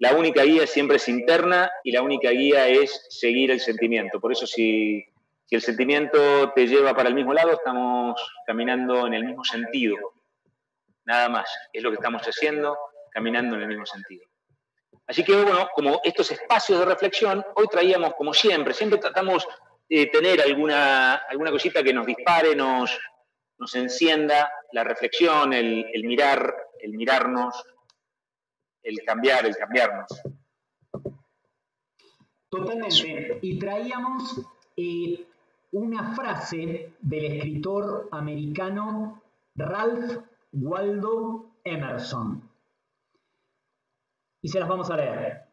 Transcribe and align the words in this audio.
La 0.00 0.14
única 0.14 0.44
guía 0.44 0.66
siempre 0.66 0.96
es 0.96 1.06
interna 1.10 1.70
y 1.84 1.92
la 1.92 2.00
única 2.00 2.30
guía 2.30 2.66
es 2.68 3.06
seguir 3.10 3.50
el 3.50 3.60
sentimiento. 3.60 4.18
Por 4.18 4.32
eso 4.32 4.46
si, 4.46 5.04
el 5.50 5.60
sentimiento 5.60 6.52
te 6.54 6.66
lleva 6.66 6.94
para 6.94 7.10
el 7.10 7.14
mismo 7.14 7.34
lado, 7.34 7.52
estamos 7.52 8.18
caminando 8.46 9.06
en 9.06 9.12
el 9.12 9.26
mismo 9.26 9.44
sentido. 9.44 10.14
Nada 11.04 11.28
más. 11.28 11.54
Es 11.70 11.82
lo 11.82 11.90
que 11.90 11.96
estamos 11.96 12.22
haciendo, 12.22 12.78
caminando 13.10 13.56
en 13.56 13.62
el 13.62 13.68
mismo 13.68 13.84
sentido. 13.84 14.24
Así 15.06 15.22
que, 15.22 15.34
bueno, 15.34 15.68
como 15.74 16.00
estos 16.02 16.30
espacios 16.30 16.78
de 16.78 16.86
reflexión, 16.86 17.44
hoy 17.56 17.66
traíamos, 17.70 18.14
como 18.14 18.32
siempre, 18.32 18.72
siempre 18.72 18.98
tratamos 18.98 19.46
de 19.86 20.06
tener 20.06 20.40
alguna, 20.40 21.16
alguna 21.28 21.50
cosita 21.50 21.82
que 21.82 21.92
nos 21.92 22.06
dispare, 22.06 22.56
nos, 22.56 22.98
nos 23.58 23.74
encienda 23.74 24.50
la 24.72 24.82
reflexión, 24.82 25.52
el, 25.52 25.84
el 25.92 26.04
mirar, 26.04 26.54
el 26.80 26.92
mirarnos, 26.92 27.62
el 28.82 28.98
cambiar, 29.04 29.46
el 29.46 29.56
cambiarnos. 29.56 30.06
Totalmente. 32.48 33.38
Y 33.42 33.58
traíamos 33.58 34.40
eh, 34.76 35.26
una 35.72 36.14
frase 36.14 36.94
del 37.00 37.24
escritor 37.24 38.08
americano 38.10 39.22
Ralph 39.54 40.18
Waldo 40.52 41.50
Emerson. 41.64 42.48
Y 44.42 44.48
se 44.48 44.58
las 44.58 44.68
vamos 44.68 44.90
a 44.90 44.96
leer. 44.96 45.44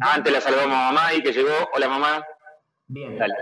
Antes 0.00 0.32
la 0.32 0.40
saludamos 0.40 0.76
a 0.76 0.92
mamá 0.92 1.14
y 1.14 1.22
que 1.22 1.32
llegó. 1.32 1.54
Hola 1.74 1.88
mamá. 1.88 2.26
Bien. 2.86 3.18
Dale. 3.18 3.34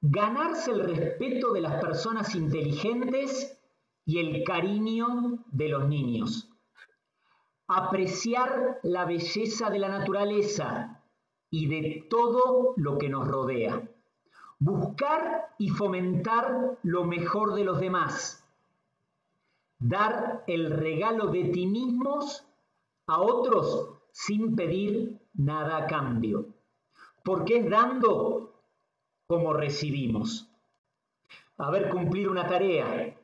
Ganarse 0.00 0.72
el 0.72 0.80
respeto 0.80 1.52
de 1.52 1.60
las 1.60 1.80
personas 1.80 2.34
inteligentes 2.34 3.60
y 4.04 4.18
el 4.18 4.42
cariño 4.42 5.44
de 5.46 5.68
los 5.68 5.88
niños 5.88 6.51
apreciar 7.76 8.80
la 8.82 9.04
belleza 9.04 9.70
de 9.70 9.78
la 9.78 9.88
naturaleza 9.88 11.00
y 11.50 11.66
de 11.66 12.06
todo 12.08 12.74
lo 12.76 12.98
que 12.98 13.08
nos 13.08 13.28
rodea, 13.28 13.82
buscar 14.58 15.54
y 15.58 15.68
fomentar 15.68 16.78
lo 16.82 17.04
mejor 17.04 17.54
de 17.54 17.64
los 17.64 17.80
demás, 17.80 18.46
dar 19.78 20.44
el 20.46 20.70
regalo 20.70 21.28
de 21.28 21.44
ti 21.44 21.66
mismos 21.66 22.46
a 23.06 23.20
otros 23.20 23.98
sin 24.12 24.54
pedir 24.54 25.20
nada 25.34 25.78
a 25.78 25.86
cambio, 25.86 26.46
porque 27.24 27.58
es 27.58 27.70
dando 27.70 28.52
como 29.26 29.52
recibimos. 29.52 30.48
Haber 31.58 31.90
cumplir 31.90 32.28
una 32.28 32.46
tarea, 32.46 33.16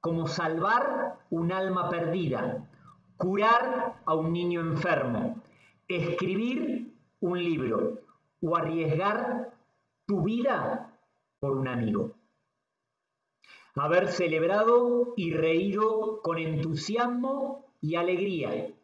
como 0.00 0.26
salvar 0.26 1.18
un 1.30 1.52
alma 1.52 1.88
perdida, 1.88 2.68
curar 3.22 4.02
a 4.04 4.14
un 4.16 4.32
niño 4.32 4.60
enfermo, 4.60 5.40
escribir 5.86 6.92
un 7.20 7.38
libro 7.38 8.00
o 8.40 8.56
arriesgar 8.56 9.54
tu 10.06 10.22
vida 10.22 10.98
por 11.38 11.56
un 11.56 11.68
amigo. 11.68 12.16
Haber 13.76 14.08
celebrado 14.08 15.14
y 15.16 15.32
reído 15.32 16.20
con 16.20 16.36
entusiasmo 16.38 17.64
y 17.80 17.94
alegría 17.94 18.74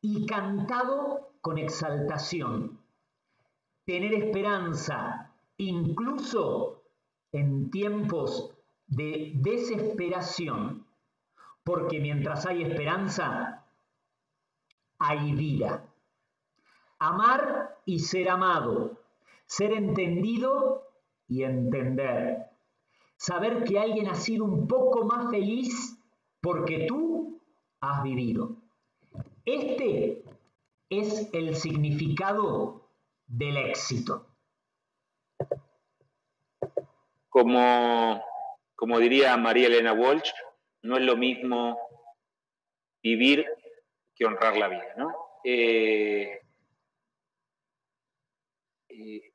y 0.00 0.26
cantado 0.26 1.30
con 1.40 1.56
exaltación. 1.56 2.80
Tener 3.86 4.14
esperanza 4.14 5.32
incluso 5.58 6.82
en 7.30 7.70
tiempos 7.70 8.52
de 8.88 9.30
desesperación 9.36 10.84
porque 11.64 11.98
mientras 11.98 12.46
hay 12.46 12.62
esperanza, 12.62 13.64
hay 14.98 15.32
vida. 15.32 15.84
Amar 16.98 17.78
y 17.86 17.98
ser 17.98 18.28
amado, 18.28 19.00
ser 19.46 19.72
entendido 19.72 20.82
y 21.26 21.42
entender. 21.42 22.50
Saber 23.16 23.64
que 23.64 23.78
alguien 23.78 24.08
ha 24.08 24.14
sido 24.14 24.44
un 24.44 24.68
poco 24.68 25.04
más 25.04 25.30
feliz 25.30 25.98
porque 26.40 26.86
tú 26.86 27.40
has 27.80 28.02
vivido. 28.02 28.56
Este 29.44 30.24
es 30.90 31.30
el 31.32 31.56
significado 31.56 32.88
del 33.26 33.56
éxito. 33.56 34.26
Como, 37.28 38.22
como 38.76 38.98
diría 38.98 39.36
María 39.36 39.66
Elena 39.66 39.92
Walsh, 39.92 40.30
no 40.84 40.98
es 40.98 41.02
lo 41.02 41.16
mismo 41.16 41.78
vivir 43.02 43.46
que 44.14 44.26
honrar 44.26 44.56
la 44.56 44.68
vida, 44.68 44.94
¿no? 44.96 45.14
Eh, 45.42 46.40
eh, 48.88 49.32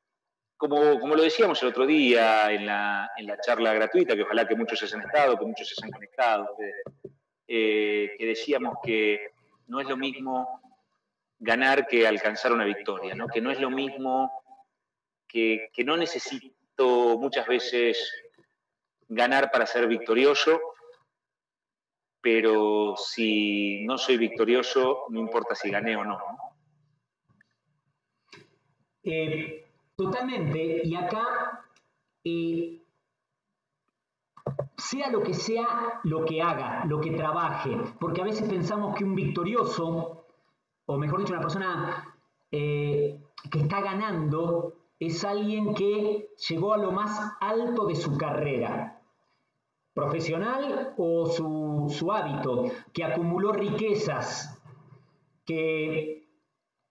como, 0.56 1.00
como, 1.00 1.14
lo 1.16 1.22
decíamos 1.22 1.60
el 1.62 1.70
otro 1.70 1.86
día 1.86 2.52
en 2.52 2.66
la, 2.66 3.10
en 3.16 3.26
la, 3.26 3.40
charla 3.40 3.74
gratuita, 3.74 4.14
que 4.14 4.22
ojalá 4.22 4.46
que 4.46 4.54
muchos 4.54 4.82
hayan 4.82 5.02
estado, 5.02 5.38
que 5.38 5.44
muchos 5.44 5.68
se 5.68 5.74
hayan 5.78 5.90
conectado, 5.90 6.56
eh, 7.48 8.14
que 8.16 8.26
decíamos 8.26 8.76
que 8.82 9.30
no 9.66 9.80
es 9.80 9.88
lo 9.88 9.96
mismo 9.96 10.60
ganar 11.38 11.86
que 11.86 12.06
alcanzar 12.06 12.52
una 12.52 12.64
victoria, 12.64 13.14
¿no? 13.14 13.26
que 13.26 13.40
no 13.40 13.50
es 13.50 13.58
lo 13.58 13.70
mismo 13.70 14.30
que, 15.26 15.70
que 15.72 15.82
no 15.82 15.96
necesito 15.96 17.18
muchas 17.18 17.46
veces 17.46 18.12
ganar 19.08 19.50
para 19.50 19.66
ser 19.66 19.88
victorioso, 19.88 20.60
pero 22.20 22.94
si 22.96 23.84
no 23.84 23.96
soy 23.96 24.18
victorioso, 24.18 25.04
no 25.08 25.20
importa 25.20 25.54
si 25.54 25.70
gané 25.70 25.96
o 25.96 26.04
no. 26.04 26.18
Eh, 29.02 29.64
totalmente, 29.96 30.82
y 30.84 30.94
acá, 30.94 31.64
eh, 32.24 32.82
sea 34.76 35.10
lo 35.10 35.22
que 35.22 35.34
sea 35.34 36.00
lo 36.04 36.24
que 36.24 36.42
haga, 36.42 36.84
lo 36.84 37.00
que 37.00 37.12
trabaje, 37.12 37.76
porque 37.98 38.20
a 38.20 38.24
veces 38.24 38.48
pensamos 38.48 38.94
que 38.96 39.04
un 39.04 39.14
victorioso, 39.14 40.26
o 40.86 40.98
mejor 40.98 41.20
dicho, 41.20 41.32
una 41.32 41.42
persona 41.42 42.16
eh, 42.50 43.20
que 43.50 43.60
está 43.60 43.80
ganando, 43.80 44.74
es 44.98 45.24
alguien 45.24 45.74
que 45.74 46.30
llegó 46.48 46.74
a 46.74 46.78
lo 46.78 46.92
más 46.92 47.32
alto 47.40 47.86
de 47.86 47.94
su 47.94 48.18
carrera 48.18 48.99
profesional 49.94 50.94
o 50.96 51.26
su, 51.26 52.12
hábito, 52.12 52.66
que 52.92 53.04
acumuló 53.04 53.52
riquezas, 53.52 54.60
que, 55.44 56.28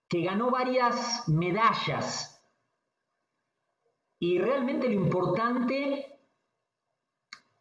que 0.08 0.22
ganó 0.22 0.52
varias 0.52 1.28
medallas. 1.28 2.36
Y 4.20 4.38
realmente 4.40 4.88
lo 4.88 4.96
importante 4.96 6.20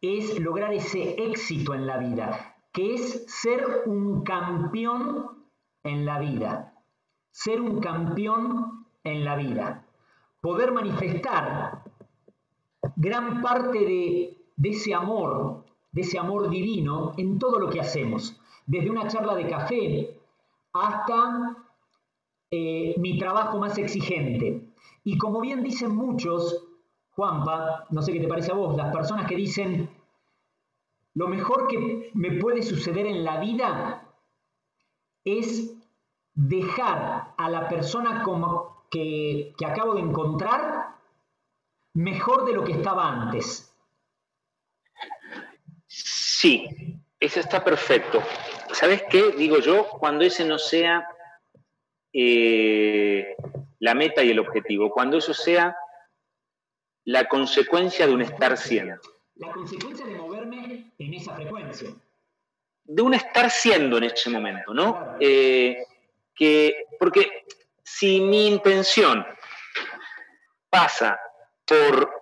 es 0.01 0.39
lograr 0.39 0.73
ese 0.73 1.15
éxito 1.23 1.73
en 1.73 1.87
la 1.87 1.97
vida, 1.97 2.57
que 2.71 2.95
es 2.95 3.25
ser 3.27 3.83
un 3.85 4.23
campeón 4.23 5.45
en 5.83 6.05
la 6.05 6.19
vida. 6.19 6.73
Ser 7.31 7.61
un 7.61 7.79
campeón 7.79 8.85
en 9.03 9.23
la 9.23 9.35
vida. 9.35 9.85
Poder 10.41 10.71
manifestar 10.71 11.83
gran 12.95 13.41
parte 13.41 13.79
de 13.79 14.38
de 14.59 14.69
ese 14.69 14.93
amor, 14.93 15.63
de 15.91 16.01
ese 16.01 16.19
amor 16.19 16.49
divino 16.49 17.13
en 17.17 17.39
todo 17.39 17.59
lo 17.59 17.69
que 17.69 17.79
hacemos, 17.79 18.39
desde 18.67 18.89
una 18.89 19.07
charla 19.07 19.33
de 19.33 19.47
café 19.47 20.19
hasta 20.73 21.57
eh, 22.51 22.93
mi 22.97 23.17
trabajo 23.17 23.57
más 23.57 23.77
exigente. 23.77 24.69
Y 25.05 25.17
como 25.17 25.39
bien 25.39 25.63
dicen 25.63 25.95
muchos, 25.95 26.67
Juanpa, 27.11 27.85
no 27.89 28.01
sé 28.01 28.11
qué 28.11 28.19
te 28.19 28.27
parece 28.27 28.51
a 28.51 28.55
vos, 28.55 28.75
las 28.75 28.93
personas 28.93 29.27
que 29.27 29.37
dicen, 29.37 29.89
lo 31.15 31.29
mejor 31.29 31.67
que 31.67 32.11
me 32.13 32.33
puede 32.33 32.61
suceder 32.61 33.07
en 33.07 33.23
la 33.23 33.39
vida 33.39 34.09
es 35.23 35.73
dejar 36.33 37.33
a 37.37 37.49
la 37.49 37.69
persona 37.69 38.23
como 38.23 38.83
que, 38.91 39.53
que 39.57 39.65
acabo 39.65 39.95
de 39.95 40.01
encontrar 40.01 40.97
mejor 41.93 42.45
de 42.45 42.53
lo 42.53 42.65
que 42.65 42.73
estaba 42.73 43.07
antes. 43.07 43.69
Sí, 46.39 46.65
eso 47.19 47.41
está 47.41 47.61
perfecto. 47.65 48.23
¿Sabes 48.71 49.03
qué? 49.09 49.33
Digo 49.33 49.59
yo, 49.59 49.89
cuando 49.89 50.23
ese 50.23 50.45
no 50.45 50.57
sea 50.57 51.05
eh, 52.13 53.35
la 53.79 53.93
meta 53.93 54.23
y 54.23 54.29
el 54.29 54.39
objetivo, 54.39 54.89
cuando 54.89 55.17
eso 55.17 55.33
sea 55.33 55.75
la 57.03 57.27
consecuencia 57.27 58.07
de 58.07 58.13
un 58.13 58.21
estar 58.21 58.55
siendo. 58.55 59.01
La 59.35 59.51
consecuencia 59.51 60.05
de 60.05 60.15
moverme 60.15 60.93
en 60.97 61.13
esa 61.13 61.35
frecuencia. 61.35 61.89
De 62.85 63.01
un 63.01 63.15
estar 63.15 63.51
siendo 63.51 63.97
en 63.97 64.05
ese 64.05 64.29
momento, 64.29 64.73
¿no? 64.73 65.17
Eh, 65.19 65.83
que, 66.33 66.85
porque 66.97 67.43
si 67.83 68.21
mi 68.21 68.47
intención 68.47 69.25
pasa 70.69 71.19
por 71.65 72.18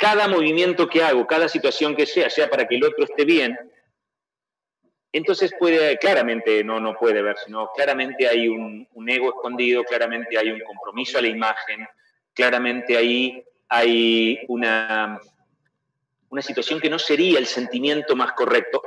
cada 0.00 0.26
movimiento 0.28 0.88
que 0.88 1.02
hago, 1.02 1.26
cada 1.26 1.46
situación 1.46 1.94
que 1.94 2.06
sea, 2.06 2.30
sea 2.30 2.48
para 2.48 2.66
que 2.66 2.76
el 2.76 2.84
otro 2.84 3.04
esté 3.04 3.26
bien, 3.26 3.56
entonces 5.12 5.52
puede, 5.58 5.98
claramente, 5.98 6.64
no, 6.64 6.80
no 6.80 6.96
puede 6.96 7.20
ver, 7.20 7.36
sino 7.44 7.70
claramente 7.72 8.26
hay 8.26 8.48
un, 8.48 8.88
ego 9.06 9.28
escondido, 9.28 9.84
claramente 9.84 10.38
hay 10.38 10.50
un 10.50 10.60
compromiso 10.60 11.18
a 11.18 11.22
la 11.22 11.28
imagen, 11.28 11.86
claramente 12.32 12.96
ahí 12.96 13.44
hay 13.68 14.40
una, 14.48 15.20
una 16.30 16.42
situación 16.42 16.80
que 16.80 16.88
no 16.88 16.98
sería 16.98 17.38
el 17.38 17.46
sentimiento 17.46 18.16
más 18.16 18.32
correcto. 18.32 18.82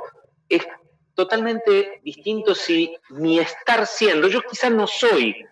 Es 0.48 0.66
totalmente 1.14 2.00
distinto 2.02 2.56
si 2.56 2.96
mi 3.10 3.38
estar 3.38 3.86
siendo, 3.86 4.26
yo 4.26 4.42
quizás 4.42 4.72
no 4.72 4.88
soy 4.88 5.46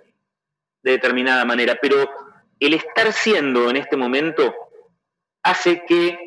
de 0.83 0.91
determinada 0.91 1.45
manera, 1.45 1.79
pero 1.81 2.11
el 2.59 2.75
estar 2.75 3.13
siendo 3.13 3.71
en 3.71 3.77
este 3.77 3.97
momento 3.97 4.55
hace 5.43 5.85
que 5.87 6.19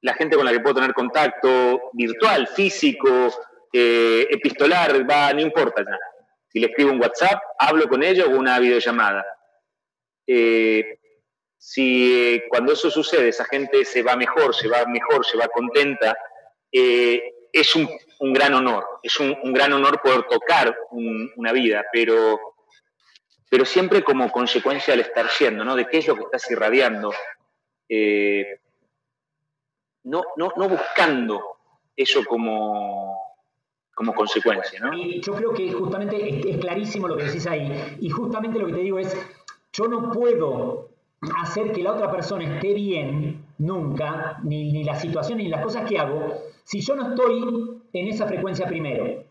la 0.00 0.14
gente 0.14 0.36
con 0.36 0.44
la 0.44 0.52
que 0.52 0.60
puedo 0.60 0.76
tener 0.76 0.94
contacto 0.94 1.90
virtual, 1.92 2.46
físico, 2.46 3.32
eh, 3.72 4.26
epistolar, 4.30 5.08
va, 5.08 5.32
no 5.32 5.40
importa 5.40 5.82
ya. 5.82 5.98
Si 6.48 6.60
le 6.60 6.68
escribo 6.68 6.92
un 6.92 7.00
WhatsApp, 7.00 7.40
hablo 7.58 7.88
con 7.88 8.02
ellos 8.02 8.28
o 8.28 8.38
una 8.38 8.58
videollamada. 8.58 9.24
Eh, 10.26 10.98
si 11.56 12.34
eh, 12.34 12.44
cuando 12.48 12.72
eso 12.72 12.90
sucede 12.90 13.28
esa 13.28 13.44
gente 13.44 13.84
se 13.84 14.02
va 14.02 14.16
mejor, 14.16 14.54
se 14.54 14.68
va 14.68 14.86
mejor, 14.86 15.26
se 15.26 15.36
va 15.36 15.48
contenta, 15.48 16.16
es 16.70 17.74
un, 17.74 17.88
gran 18.32 18.54
honor, 18.54 18.86
es 19.02 19.18
un, 19.18 19.36
gran 19.52 19.72
honor 19.72 20.00
poder 20.00 20.22
tocar 20.24 20.76
una 20.90 21.52
vida, 21.52 21.84
pero, 21.92 22.38
pero 23.50 23.64
siempre 23.64 24.02
como 24.02 24.30
consecuencia 24.30 24.92
del 24.92 25.00
estar 25.00 25.28
siendo, 25.28 25.64
¿no? 25.64 25.74
De 25.74 25.86
qué 25.88 25.98
es 25.98 26.06
lo 26.06 26.14
que 26.14 26.22
estás 26.22 26.48
irradiando. 26.50 27.12
No, 30.04 30.22
no, 30.36 30.52
no 30.56 30.68
buscando 30.68 31.40
eso 31.96 32.24
como, 32.24 33.16
como 33.94 34.14
consecuencia. 34.14 34.80
¿no? 34.80 34.92
Yo 34.94 35.34
creo 35.34 35.52
que 35.52 35.72
justamente 35.72 36.50
es, 36.50 36.56
clarísimo 36.58 37.08
lo 37.08 37.16
que 37.16 37.24
decís 37.24 37.46
ahí. 37.46 37.96
Y 38.00 38.08
justamente 38.10 38.58
lo 38.58 38.66
que 38.66 38.74
te 38.74 38.80
digo 38.80 38.98
es, 38.98 39.16
yo 39.72 39.88
no 39.88 40.10
puedo 40.12 40.90
hacer 41.42 41.72
que 41.72 41.82
la 41.82 41.92
otra 41.92 42.10
persona 42.10 42.54
esté 42.54 42.74
bien 42.74 43.44
nunca, 43.58 44.38
ni, 44.44 44.72
ni 44.72 44.84
la 44.84 44.94
situación 44.94 45.38
ni 45.38 45.48
las 45.48 45.62
cosas 45.62 45.88
que 45.88 45.98
hago, 45.98 46.34
si 46.64 46.80
yo 46.80 46.94
no 46.94 47.10
estoy 47.10 47.80
en 47.92 48.08
esa 48.08 48.26
frecuencia 48.26 48.66
primero. 48.66 49.24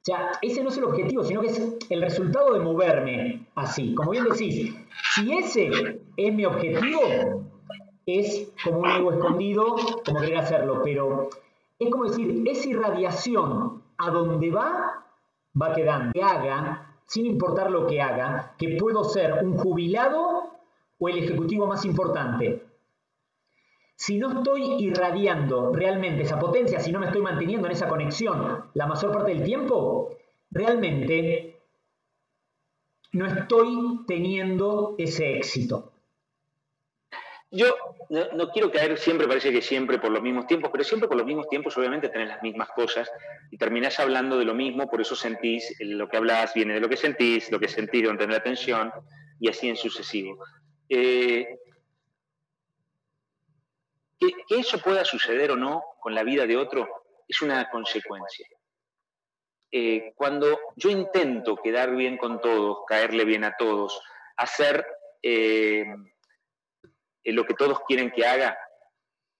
sea, 0.00 0.32
ese 0.40 0.62
no 0.62 0.70
es 0.70 0.78
el 0.78 0.84
objetivo, 0.84 1.22
sino 1.22 1.42
que 1.42 1.48
es 1.48 1.76
el 1.90 2.00
resultado 2.00 2.54
de 2.54 2.60
moverme 2.60 3.46
así. 3.56 3.94
Como 3.94 4.12
bien 4.12 4.24
decís, 4.24 4.74
si 5.14 5.36
ese 5.36 5.70
es 6.16 6.34
mi 6.34 6.46
objetivo, 6.46 7.44
es 8.08 8.52
como 8.64 8.80
un 8.80 8.90
ego 8.90 9.12
escondido, 9.12 9.76
como 10.04 10.20
querer 10.20 10.38
hacerlo, 10.38 10.80
pero 10.82 11.28
es 11.78 11.90
como 11.90 12.04
decir, 12.04 12.42
esa 12.46 12.68
irradiación 12.68 13.82
a 13.98 14.10
donde 14.10 14.50
va, 14.50 15.04
va 15.60 15.74
quedando. 15.74 16.12
Que 16.12 16.22
haga, 16.22 16.96
sin 17.06 17.26
importar 17.26 17.70
lo 17.70 17.86
que 17.86 18.00
haga, 18.00 18.54
que 18.58 18.76
puedo 18.78 19.04
ser 19.04 19.44
un 19.44 19.58
jubilado 19.58 20.50
o 20.98 21.08
el 21.08 21.18
ejecutivo 21.18 21.66
más 21.66 21.84
importante. 21.84 22.64
Si 23.94 24.16
no 24.16 24.38
estoy 24.38 24.76
irradiando 24.78 25.72
realmente 25.72 26.22
esa 26.22 26.38
potencia, 26.38 26.80
si 26.80 26.92
no 26.92 27.00
me 27.00 27.06
estoy 27.06 27.20
manteniendo 27.20 27.66
en 27.66 27.72
esa 27.72 27.88
conexión 27.88 28.64
la 28.74 28.86
mayor 28.86 29.12
parte 29.12 29.34
del 29.34 29.44
tiempo, 29.44 30.10
realmente 30.50 31.60
no 33.12 33.26
estoy 33.26 34.04
teniendo 34.06 34.94
ese 34.98 35.36
éxito. 35.36 35.92
Yo 37.50 37.74
no, 38.10 38.50
quiero 38.50 38.70
caer 38.70 38.98
siempre, 38.98 39.26
parece 39.26 39.50
que 39.50 39.62
siempre 39.62 39.98
por 39.98 40.10
los 40.10 40.22
mismos 40.22 40.46
tiempos, 40.46 40.70
pero 40.70 40.84
siempre 40.84 41.08
por 41.08 41.16
los 41.16 41.26
mismos 41.26 41.48
tiempos 41.48 41.76
obviamente 41.78 42.10
tenés 42.10 42.28
las 42.28 42.42
mismas 42.42 42.68
cosas 42.70 43.10
y 43.50 43.56
terminás 43.56 43.98
hablando 44.00 44.38
de 44.38 44.44
lo 44.44 44.54
mismo, 44.54 44.88
por 44.90 45.00
eso 45.00 45.16
sentís, 45.16 45.74
lo 45.80 46.08
que 46.08 46.18
hablas 46.18 46.52
viene 46.52 46.74
de 46.74 46.80
lo 46.80 46.90
que 46.90 46.98
sentís, 46.98 47.50
lo 47.50 47.58
que 47.58 47.68
sentís 47.68 48.02
de 48.02 48.16
tener 48.16 48.36
atención 48.36 48.92
y 49.40 49.48
así 49.48 49.68
en 49.68 49.76
sucesivo. 49.76 50.44
Eh, 50.90 51.58
que, 54.18 54.30
eso 54.50 54.78
pueda 54.78 55.06
suceder 55.06 55.50
o 55.50 55.56
no 55.56 55.82
con 56.00 56.14
la 56.14 56.24
vida 56.24 56.46
de 56.46 56.56
otro 56.58 56.86
es 57.26 57.40
una 57.40 57.70
consecuencia. 57.70 58.46
Eh, 59.70 60.12
cuando 60.16 60.58
yo 60.76 60.90
intento 60.90 61.56
quedar 61.56 61.96
bien 61.96 62.18
con 62.18 62.42
todos, 62.42 62.80
caerle 62.86 63.24
bien 63.24 63.44
a 63.44 63.56
todos, 63.56 64.02
hacer... 64.36 64.86
Eh, 65.22 65.86
lo 67.24 67.44
que 67.44 67.54
todos 67.54 67.80
quieren 67.86 68.10
que 68.10 68.26
haga, 68.26 68.58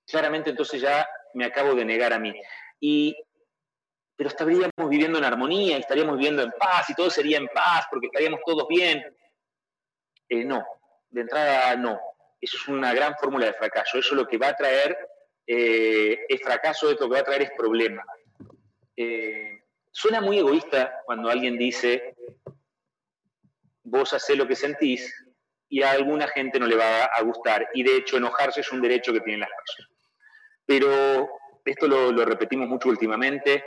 claramente 0.06 0.50
entonces 0.50 0.80
ya 0.80 1.08
me 1.34 1.44
acabo 1.44 1.74
de 1.74 1.84
negar 1.84 2.12
a 2.12 2.18
mí. 2.18 2.34
Y, 2.80 3.16
pero 4.16 4.28
estaríamos 4.28 4.72
viviendo 4.88 5.18
en 5.18 5.24
armonía, 5.24 5.76
estaríamos 5.76 6.16
viviendo 6.16 6.42
en 6.42 6.50
paz, 6.52 6.90
y 6.90 6.94
todo 6.94 7.10
sería 7.10 7.38
en 7.38 7.48
paz, 7.48 7.86
porque 7.90 8.06
estaríamos 8.06 8.40
todos 8.44 8.66
bien. 8.68 9.04
Eh, 10.28 10.44
no, 10.44 10.64
de 11.10 11.20
entrada 11.22 11.76
no. 11.76 12.00
Eso 12.40 12.56
es 12.56 12.68
una 12.68 12.92
gran 12.94 13.16
fórmula 13.16 13.46
de 13.46 13.54
fracaso. 13.54 13.98
Eso 13.98 14.14
lo 14.14 14.26
que 14.26 14.38
va 14.38 14.48
a 14.48 14.56
traer 14.56 14.96
eh, 15.46 16.26
es 16.28 16.42
fracaso, 16.42 16.90
eso 16.90 17.04
lo 17.04 17.08
que 17.08 17.14
va 17.14 17.20
a 17.20 17.24
traer 17.24 17.42
es 17.42 17.50
problema. 17.56 18.04
Eh, 18.96 19.62
suena 19.90 20.20
muy 20.20 20.38
egoísta 20.38 21.02
cuando 21.04 21.30
alguien 21.30 21.56
dice, 21.56 22.14
vos 23.82 24.12
hacés 24.12 24.36
lo 24.36 24.46
que 24.46 24.56
sentís, 24.56 25.27
y 25.68 25.82
a 25.82 25.92
alguna 25.92 26.26
gente 26.28 26.58
no 26.58 26.66
le 26.66 26.76
va 26.76 27.04
a 27.04 27.22
gustar. 27.22 27.68
Y 27.74 27.82
de 27.82 27.96
hecho, 27.96 28.16
enojarse 28.16 28.60
es 28.60 28.72
un 28.72 28.80
derecho 28.80 29.12
que 29.12 29.20
tienen 29.20 29.40
las 29.40 29.50
personas. 29.50 29.92
Pero 30.64 31.28
esto 31.64 31.86
lo, 31.86 32.24
repetimos 32.24 32.68
mucho 32.68 32.88
últimamente 32.88 33.64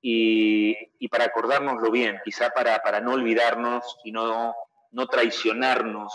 y, 0.00 1.08
para 1.08 1.24
acordárnoslo 1.24 1.90
bien, 1.90 2.20
quizá 2.24 2.50
para, 2.50 2.78
para 2.80 3.00
no 3.00 3.12
olvidarnos 3.12 3.98
y 4.04 4.12
no, 4.12 4.54
no 4.92 5.06
traicionarnos 5.06 6.12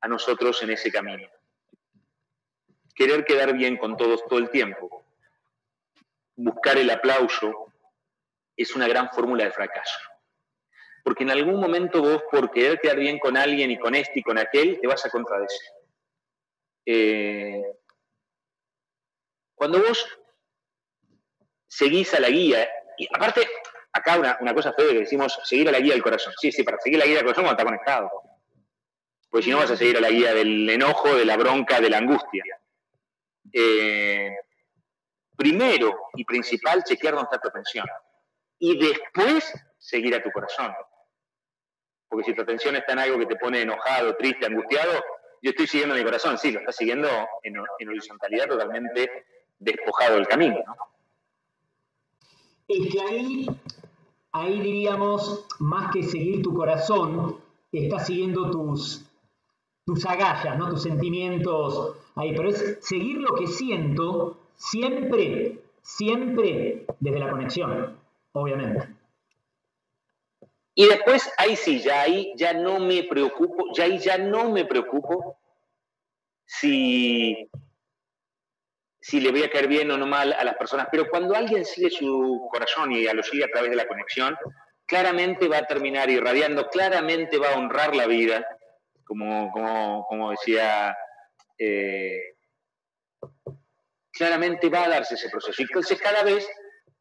a 0.00 0.08
nosotros 0.08 0.62
en 0.62 0.70
ese 0.70 0.90
camino. 0.90 1.28
Querer 2.94 3.24
quedar 3.24 3.52
bien 3.52 3.76
con 3.76 3.96
todos 3.96 4.24
todo 4.26 4.40
el 4.40 4.50
tiempo, 4.50 5.04
buscar 6.34 6.76
el 6.78 6.90
aplauso, 6.90 7.72
es 8.56 8.74
una 8.74 8.88
gran 8.88 9.08
fórmula 9.10 9.44
de 9.44 9.52
fracaso 9.52 10.07
porque 11.04 11.24
en 11.24 11.30
algún 11.30 11.60
momento 11.60 12.02
vos 12.02 12.22
por 12.30 12.50
querer 12.50 12.80
quedar 12.80 12.98
bien 12.98 13.18
con 13.18 13.36
alguien 13.36 13.70
y 13.70 13.78
con 13.78 13.94
este 13.94 14.20
y 14.20 14.22
con 14.22 14.38
aquel, 14.38 14.78
te 14.80 14.86
vas 14.86 15.04
a 15.04 15.10
contradecir. 15.10 15.70
Eh, 16.86 17.62
cuando 19.54 19.80
vos 19.80 20.06
seguís 21.66 22.14
a 22.14 22.20
la 22.20 22.30
guía, 22.30 22.68
y 22.96 23.08
aparte, 23.12 23.46
acá 23.92 24.18
una, 24.40 24.54
cosa 24.54 24.72
fea 24.72 24.88
que 24.88 25.00
decimos, 25.00 25.38
seguir 25.44 25.68
a 25.68 25.72
la 25.72 25.80
guía 25.80 25.92
del 25.92 26.02
corazón. 26.02 26.32
Sí, 26.40 26.52
sí, 26.52 26.62
para 26.62 26.78
seguir 26.78 26.98
la 26.98 27.06
guía 27.06 27.16
del 27.16 27.24
corazón 27.24 27.44
uno 27.44 27.52
está 27.52 27.64
conectado. 27.64 28.10
Porque 29.30 29.44
si 29.44 29.50
no 29.50 29.58
vas 29.58 29.70
a 29.70 29.76
seguir 29.76 29.96
a 29.98 30.00
la 30.00 30.10
guía 30.10 30.32
del 30.32 30.68
enojo, 30.70 31.14
de 31.14 31.24
la 31.24 31.36
bronca, 31.36 31.80
de 31.80 31.90
la 31.90 31.98
angustia. 31.98 32.44
Eh, 33.52 34.36
primero 35.36 36.08
y 36.14 36.24
principal, 36.24 36.82
chequear 36.84 37.14
dónde 37.14 37.28
está 37.32 37.38
tu 37.38 37.48
atención. 37.48 37.86
Y 38.58 38.78
después, 38.78 39.52
seguir 39.78 40.14
a 40.14 40.22
tu 40.22 40.30
corazón. 40.30 40.74
Porque 42.08 42.24
si 42.24 42.34
tu 42.34 42.42
atención 42.42 42.76
está 42.76 42.92
en 42.92 43.00
algo 43.00 43.18
que 43.18 43.26
te 43.26 43.36
pone 43.36 43.62
enojado, 43.62 44.16
triste, 44.16 44.46
angustiado, 44.46 44.92
yo 45.42 45.50
estoy 45.50 45.66
siguiendo 45.66 45.94
mi 45.94 46.04
corazón, 46.04 46.38
sí, 46.38 46.50
lo 46.50 46.60
está 46.60 46.72
siguiendo 46.72 47.08
en, 47.42 47.88
horizontalidad 47.88 48.48
totalmente 48.48 49.24
despojado 49.58 50.16
del 50.16 50.26
camino. 50.26 50.56
¿no? 50.66 50.74
Es 52.66 52.92
que 52.92 53.00
ahí, 53.00 53.46
ahí 54.32 54.60
diríamos, 54.60 55.46
más 55.58 55.92
que 55.92 56.02
seguir 56.02 56.42
tu 56.42 56.54
corazón, 56.54 57.38
estás 57.72 58.06
siguiendo 58.06 58.50
tus, 58.50 59.04
tus 59.84 60.04
agallas, 60.06 60.58
¿no? 60.58 60.70
tus 60.70 60.82
sentimientos 60.82 61.96
ahí, 62.14 62.34
pero 62.34 62.48
es 62.48 62.78
seguir 62.80 63.18
lo 63.18 63.34
que 63.34 63.46
siento 63.46 64.38
siempre, 64.54 65.60
siempre 65.82 66.84
desde 67.00 67.18
la 67.18 67.30
conexión, 67.30 67.96
obviamente. 68.32 68.97
Y 70.80 70.86
después, 70.86 71.28
ahí 71.38 71.56
sí, 71.56 71.80
ya 71.80 72.02
ahí 72.02 72.32
ya 72.36 72.52
no 72.52 72.78
me 72.78 73.02
preocupo, 73.02 73.72
ya 73.74 73.82
ahí 73.82 73.98
ya 73.98 74.16
no 74.16 74.48
me 74.48 74.64
preocupo 74.64 75.40
si, 76.46 77.50
si 79.00 79.18
le 79.18 79.32
voy 79.32 79.42
a 79.42 79.50
caer 79.50 79.66
bien 79.66 79.90
o 79.90 79.98
no 79.98 80.06
mal 80.06 80.32
a 80.32 80.44
las 80.44 80.54
personas, 80.54 80.86
pero 80.92 81.10
cuando 81.10 81.34
alguien 81.34 81.64
sigue 81.64 81.90
su 81.90 82.46
corazón 82.52 82.92
y 82.92 83.02
lo 83.12 83.24
sigue 83.24 83.42
a 83.42 83.48
través 83.48 83.70
de 83.70 83.76
la 83.76 83.88
conexión, 83.88 84.36
claramente 84.86 85.48
va 85.48 85.58
a 85.58 85.66
terminar 85.66 86.10
irradiando, 86.10 86.68
claramente 86.68 87.38
va 87.38 87.54
a 87.54 87.58
honrar 87.58 87.96
la 87.96 88.06
vida, 88.06 88.46
como, 89.04 89.50
como, 90.08 90.30
decía, 90.30 90.96
eh, 91.58 92.36
claramente 94.12 94.68
va 94.68 94.84
a 94.84 94.90
darse 94.90 95.16
ese 95.16 95.28
proceso. 95.28 95.60
Y 95.60 95.64
entonces 95.64 96.00
cada 96.00 96.22
vez, 96.22 96.48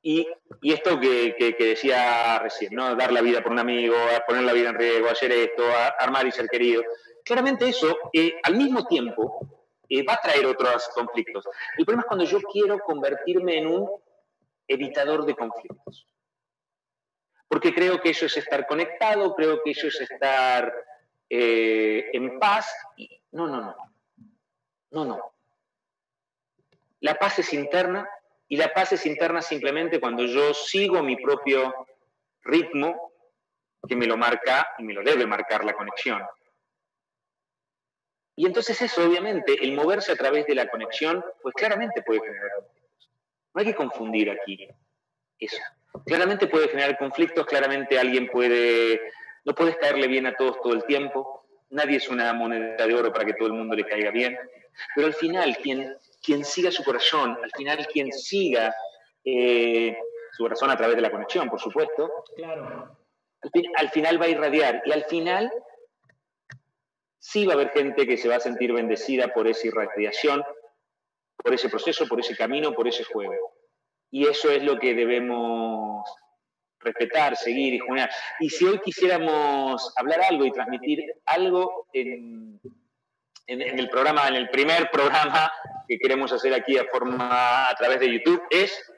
y, 0.07 0.25
esto 0.61 0.97
que, 1.01 1.55
decía 1.59 2.39
recién, 2.39 2.73
¿no? 2.73 2.95
dar 2.95 3.11
la 3.11 3.21
vida 3.21 3.43
por 3.43 3.51
un 3.51 3.59
amigo, 3.59 3.95
poner 4.25 4.43
la 4.43 4.53
vida 4.53 4.69
en 4.69 4.75
riesgo, 4.75 5.09
hacer 5.09 5.33
esto, 5.33 5.63
armar 5.99 6.25
y 6.25 6.31
ser 6.31 6.47
querido, 6.47 6.81
claramente 7.25 7.67
eso, 7.67 7.97
eh, 8.13 8.39
al 8.43 8.55
mismo 8.55 8.87
tiempo, 8.87 9.45
eh, 9.89 10.05
va 10.05 10.13
a 10.13 10.21
traer 10.21 10.45
otros 10.45 10.87
conflictos. 10.95 11.45
El 11.77 11.83
problema 11.83 12.03
es 12.03 12.07
cuando 12.07 12.23
yo 12.23 12.39
quiero 12.41 12.79
convertirme 12.79 13.57
en 13.57 13.67
un 13.67 13.89
evitador 14.65 15.25
de 15.25 15.35
conflictos. 15.35 16.07
Porque 17.49 17.73
creo 17.73 17.99
que 17.99 18.11
eso 18.11 18.27
es 18.27 18.37
estar 18.37 18.65
conectado, 18.65 19.35
creo 19.35 19.61
que 19.61 19.71
eso 19.71 19.87
es 19.87 19.99
estar 19.99 20.73
eh, 21.29 22.09
en 22.13 22.39
paz. 22.39 22.73
no, 23.31 23.47
no, 23.47 23.59
no. 23.59 23.75
No, 24.89 25.03
no. 25.03 25.33
La 27.01 27.15
paz 27.15 27.39
es 27.39 27.53
interna 27.53 28.09
y 28.47 28.57
la 28.57 28.73
paz 28.73 28.93
es 28.93 29.05
interna 29.05 29.41
simplemente 29.41 29.99
cuando 29.99 30.25
yo 30.25 30.53
sigo 30.53 31.03
mi 31.03 31.15
propio 31.17 31.73
ritmo 32.43 33.13
que 33.87 33.95
me 33.95 34.05
lo 34.05 34.17
marca 34.17 34.67
y 34.77 34.83
me 34.83 34.93
lo 34.93 35.03
debe 35.03 35.25
marcar 35.25 35.63
la 35.63 35.73
conexión. 35.73 36.21
Y 38.35 38.45
entonces 38.45 38.79
eso, 38.81 39.03
obviamente, 39.03 39.55
el 39.63 39.73
moverse 39.73 40.11
a 40.11 40.15
través 40.15 40.45
de 40.45 40.55
la 40.55 40.67
conexión, 40.67 41.23
pues 41.41 41.55
claramente 41.55 42.03
puede 42.03 42.21
generar 42.21 42.51
conflictos. 42.55 43.09
No 43.53 43.59
hay 43.59 43.65
que 43.65 43.75
confundir 43.75 44.29
aquí 44.29 44.67
eso. 45.39 45.57
Claramente 46.05 46.47
puede 46.47 46.67
generar 46.67 46.97
conflictos, 46.97 47.45
claramente 47.45 47.97
alguien 47.97 48.27
puede, 48.27 49.01
no 49.45 49.55
puedes 49.55 49.77
caerle 49.77 50.07
bien 50.07 50.27
a 50.27 50.35
todos 50.35 50.61
todo 50.61 50.73
el 50.73 50.85
tiempo, 50.85 51.45
nadie 51.69 51.97
es 51.97 52.07
una 52.09 52.31
moneda 52.33 52.85
de 52.85 52.93
oro 52.93 53.11
para 53.11 53.25
que 53.25 53.33
todo 53.33 53.47
el 53.47 53.53
mundo 53.53 53.75
le 53.75 53.85
caiga 53.85 54.11
bien, 54.11 54.37
pero 54.95 55.07
al 55.07 55.15
final 55.15 55.57
quien, 55.57 55.97
quien 56.27 56.43
siga 56.43 56.71
su 56.71 56.83
corazón, 56.83 57.37
al 57.41 57.51
final 57.51 57.87
quien 57.87 58.11
siga 58.11 58.75
eh, 59.23 59.97
su 60.33 60.43
corazón 60.43 60.69
a 60.69 60.75
través 60.75 60.97
de 60.97 61.01
la 61.01 61.09
conexión, 61.09 61.49
por 61.49 61.61
supuesto, 61.61 62.25
claro. 62.35 62.97
al 63.77 63.89
final 63.91 64.21
va 64.21 64.25
a 64.25 64.29
irradiar 64.29 64.81
y 64.85 64.91
al 64.91 65.05
final 65.05 65.49
sí 67.17 67.45
va 67.45 67.53
a 67.53 67.55
haber 67.55 67.69
gente 67.69 68.05
que 68.05 68.17
se 68.17 68.27
va 68.27 68.35
a 68.35 68.41
sentir 68.41 68.73
bendecida 68.73 69.33
por 69.33 69.47
esa 69.47 69.67
irradiación, 69.67 70.43
por 71.37 71.53
ese 71.53 71.69
proceso, 71.69 72.05
por 72.09 72.19
ese 72.19 72.35
camino, 72.35 72.73
por 72.73 72.89
ese 72.89 73.05
juego. 73.05 73.53
Y 74.11 74.27
eso 74.27 74.51
es 74.51 74.61
lo 74.63 74.77
que 74.79 74.95
debemos 74.95 76.03
respetar, 76.81 77.37
seguir 77.37 77.73
y 77.73 77.79
jugar. 77.79 78.09
Y 78.41 78.49
si 78.49 78.65
hoy 78.65 78.79
quisiéramos 78.79 79.93
hablar 79.95 80.19
algo 80.29 80.43
y 80.43 80.51
transmitir 80.51 81.05
algo 81.25 81.87
en, 81.93 82.59
el 83.47 83.89
programa, 83.89 84.27
en 84.27 84.35
el 84.35 84.49
primer 84.49 84.91
programa 84.91 85.51
que 85.87 85.97
queremos 85.97 86.31
hacer 86.33 86.53
aquí 86.53 86.77
a, 86.77 86.85
forma, 86.85 87.69
a 87.69 87.75
través 87.75 87.99
de 87.99 88.11
YouTube, 88.11 88.43
es 88.49 88.91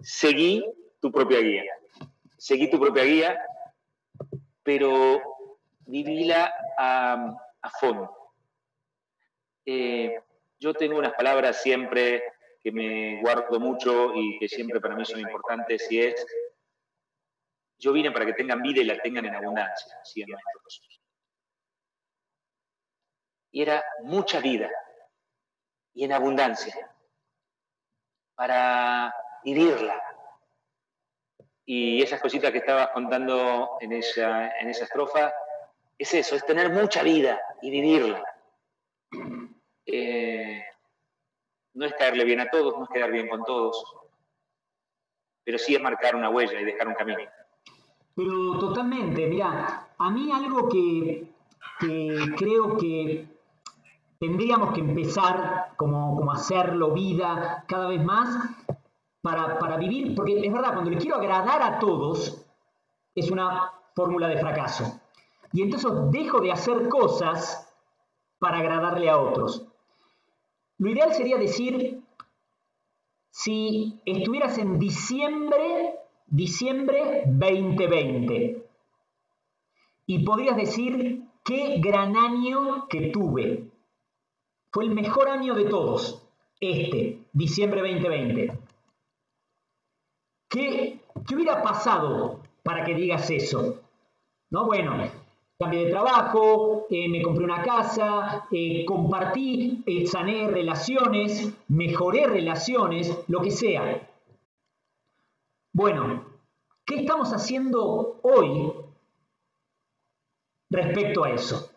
seguir 0.00 0.64
tu 1.00 1.10
propia 1.10 1.40
guía. 1.40 1.64
Seguir 2.36 2.70
tu 2.70 2.78
propia 2.78 3.04
guía, 3.04 3.38
pero 4.62 5.22
vivila 5.86 6.52
a, 6.78 7.36
fondo. 7.80 8.32
Eh, 9.64 10.20
yo 10.58 10.74
tengo 10.74 10.98
unas 10.98 11.14
palabras 11.14 11.62
siempre 11.62 12.22
que 12.62 12.70
me 12.70 13.20
guardo 13.22 13.58
mucho 13.58 14.14
y 14.14 14.38
que 14.38 14.48
siempre 14.48 14.80
para 14.80 14.94
mí 14.94 15.04
son 15.04 15.20
importantes 15.20 15.90
y 15.90 16.00
es, 16.00 16.26
yo 17.78 17.92
vine 17.92 18.10
para 18.10 18.26
que 18.26 18.34
tengan 18.34 18.62
vida 18.62 18.82
y 18.82 18.84
la 18.84 18.98
tengan 18.98 19.24
en 19.24 19.34
abundancia, 19.34 19.94
Y 23.54 23.62
era 23.62 23.84
mucha 24.02 24.40
vida 24.40 24.68
y 25.94 26.04
en 26.04 26.12
abundancia 26.12 26.74
para 28.34 29.14
vivirla. 29.44 30.02
Y 31.64 32.02
esas 32.02 32.20
cositas 32.20 32.50
que 32.50 32.58
estabas 32.58 32.88
contando 32.88 33.76
en 33.80 33.92
esa, 33.92 34.58
en 34.58 34.70
estrofa, 34.70 35.32
es 35.96 36.12
eso, 36.14 36.34
es 36.34 36.44
tener 36.44 36.70
mucha 36.70 37.04
vida 37.04 37.40
y 37.62 37.70
vivirla. 37.70 38.24
Eh, 39.86 40.64
no 41.74 41.86
es 41.86 41.94
caerle 41.94 42.24
bien 42.24 42.40
a 42.40 42.50
todos, 42.50 42.76
no 42.76 42.84
es 42.84 42.90
quedar 42.90 43.12
bien 43.12 43.28
con 43.28 43.44
todos, 43.44 43.84
pero 45.44 45.58
sí 45.58 45.76
es 45.76 45.80
marcar 45.80 46.16
una 46.16 46.28
huella 46.28 46.60
y 46.60 46.64
dejar 46.64 46.88
un 46.88 46.94
camino. 46.94 47.22
Pero 48.16 48.58
totalmente, 48.58 49.28
mira, 49.28 49.90
a 49.96 50.10
mí 50.10 50.32
algo 50.32 50.68
que, 50.68 51.28
creo 52.36 52.76
que 52.76 53.33
tendríamos 54.24 54.72
que 54.72 54.80
empezar 54.80 55.74
como, 55.76 56.16
como 56.16 56.32
hacerlo 56.32 56.92
vida 56.92 57.62
cada 57.68 57.88
vez 57.88 58.02
más 58.02 58.48
para, 59.20 59.58
para 59.58 59.76
vivir, 59.76 60.14
porque 60.14 60.40
es 60.40 60.50
verdad, 60.50 60.72
cuando 60.72 60.90
le 60.90 60.96
quiero 60.96 61.16
agradar 61.16 61.62
a 61.62 61.78
todos, 61.78 62.42
es 63.14 63.30
una 63.30 63.70
fórmula 63.94 64.28
de 64.28 64.38
fracaso. 64.38 64.98
Y 65.52 65.60
entonces 65.60 65.90
dejo 66.10 66.40
de 66.40 66.52
hacer 66.52 66.88
cosas 66.88 67.70
para 68.38 68.60
agradarle 68.60 69.10
a 69.10 69.18
otros. 69.18 69.66
Lo 70.78 70.88
ideal 70.90 71.12
sería 71.12 71.36
decir, 71.36 72.02
si 73.28 74.00
estuvieras 74.06 74.56
en 74.56 74.78
diciembre, 74.78 75.96
diciembre 76.26 77.24
2020, 77.26 78.66
y 80.06 80.24
podrías 80.24 80.56
decir, 80.56 81.24
qué 81.44 81.78
gran 81.78 82.16
año 82.16 82.88
que 82.88 83.10
tuve. 83.10 83.73
Fue 84.74 84.86
el 84.86 84.90
mejor 84.90 85.28
año 85.28 85.54
de 85.54 85.66
todos, 85.66 86.26
este, 86.58 87.28
diciembre 87.32 87.80
2020. 87.80 88.58
¿Qué, 90.50 91.00
qué 91.24 91.34
hubiera 91.36 91.62
pasado 91.62 92.40
para 92.64 92.84
que 92.84 92.96
digas 92.96 93.30
eso? 93.30 93.84
No, 94.50 94.66
bueno, 94.66 94.96
cambié 95.60 95.84
de 95.84 95.92
trabajo, 95.92 96.88
eh, 96.90 97.08
me 97.08 97.22
compré 97.22 97.44
una 97.44 97.62
casa, 97.62 98.48
eh, 98.50 98.84
compartí, 98.84 99.84
eh, 99.86 100.08
sané 100.08 100.48
relaciones, 100.48 101.54
mejoré 101.68 102.26
relaciones, 102.26 103.16
lo 103.28 103.42
que 103.42 103.52
sea. 103.52 104.10
Bueno, 105.72 106.24
¿qué 106.84 106.96
estamos 106.96 107.32
haciendo 107.32 108.18
hoy 108.24 108.72
respecto 110.68 111.22
a 111.22 111.30
eso? 111.30 111.73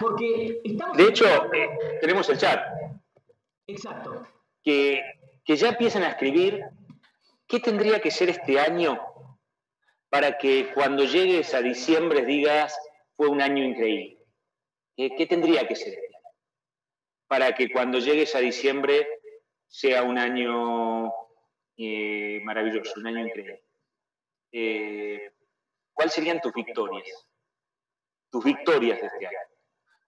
Porque 0.00 0.60
estamos... 0.64 0.96
De 0.96 1.04
hecho, 1.04 1.26
tenemos 2.00 2.28
el 2.28 2.38
chat. 2.38 2.60
Exacto. 3.66 4.26
Que, 4.62 5.02
que 5.44 5.56
ya 5.56 5.70
empiezan 5.70 6.02
a 6.02 6.10
escribir 6.10 6.62
qué 7.46 7.60
tendría 7.60 8.00
que 8.00 8.10
ser 8.10 8.28
este 8.30 8.58
año 8.58 9.00
para 10.08 10.38
que 10.38 10.72
cuando 10.72 11.04
llegues 11.04 11.54
a 11.54 11.60
diciembre 11.60 12.24
digas, 12.24 12.76
fue 13.16 13.28
un 13.28 13.40
año 13.40 13.64
increíble? 13.64 14.18
¿Qué, 14.96 15.26
tendría 15.26 15.66
que 15.66 15.76
ser? 15.76 15.94
Para 17.26 17.54
que 17.54 17.70
cuando 17.70 17.98
llegues 17.98 18.34
a 18.34 18.38
diciembre 18.38 19.06
sea 19.66 20.02
un 20.02 20.16
año 20.16 21.12
eh, 21.76 22.40
maravilloso, 22.44 22.94
un 22.96 23.06
año 23.06 23.26
increíble. 23.26 23.62
Eh, 24.52 25.32
¿Cuáles 25.92 26.14
serían 26.14 26.40
tus 26.40 26.52
victorias? 26.52 27.28
Tus 28.30 28.44
victorias 28.44 29.00
de 29.00 29.06
este 29.06 29.26
año. 29.26 29.38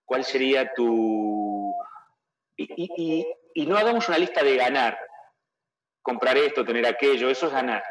¿Cuál 0.08 0.24
sería 0.24 0.72
tu... 0.72 1.76
y 2.56 3.66
no 3.66 3.76
hagamos 3.76 4.08
una 4.08 4.16
lista 4.16 4.42
de 4.42 4.56
ganar. 4.56 4.98
Comprar 6.00 6.38
esto, 6.38 6.64
tener 6.64 6.86
aquello, 6.86 7.28
eso 7.28 7.48
es 7.48 7.52
ganar 7.52 7.84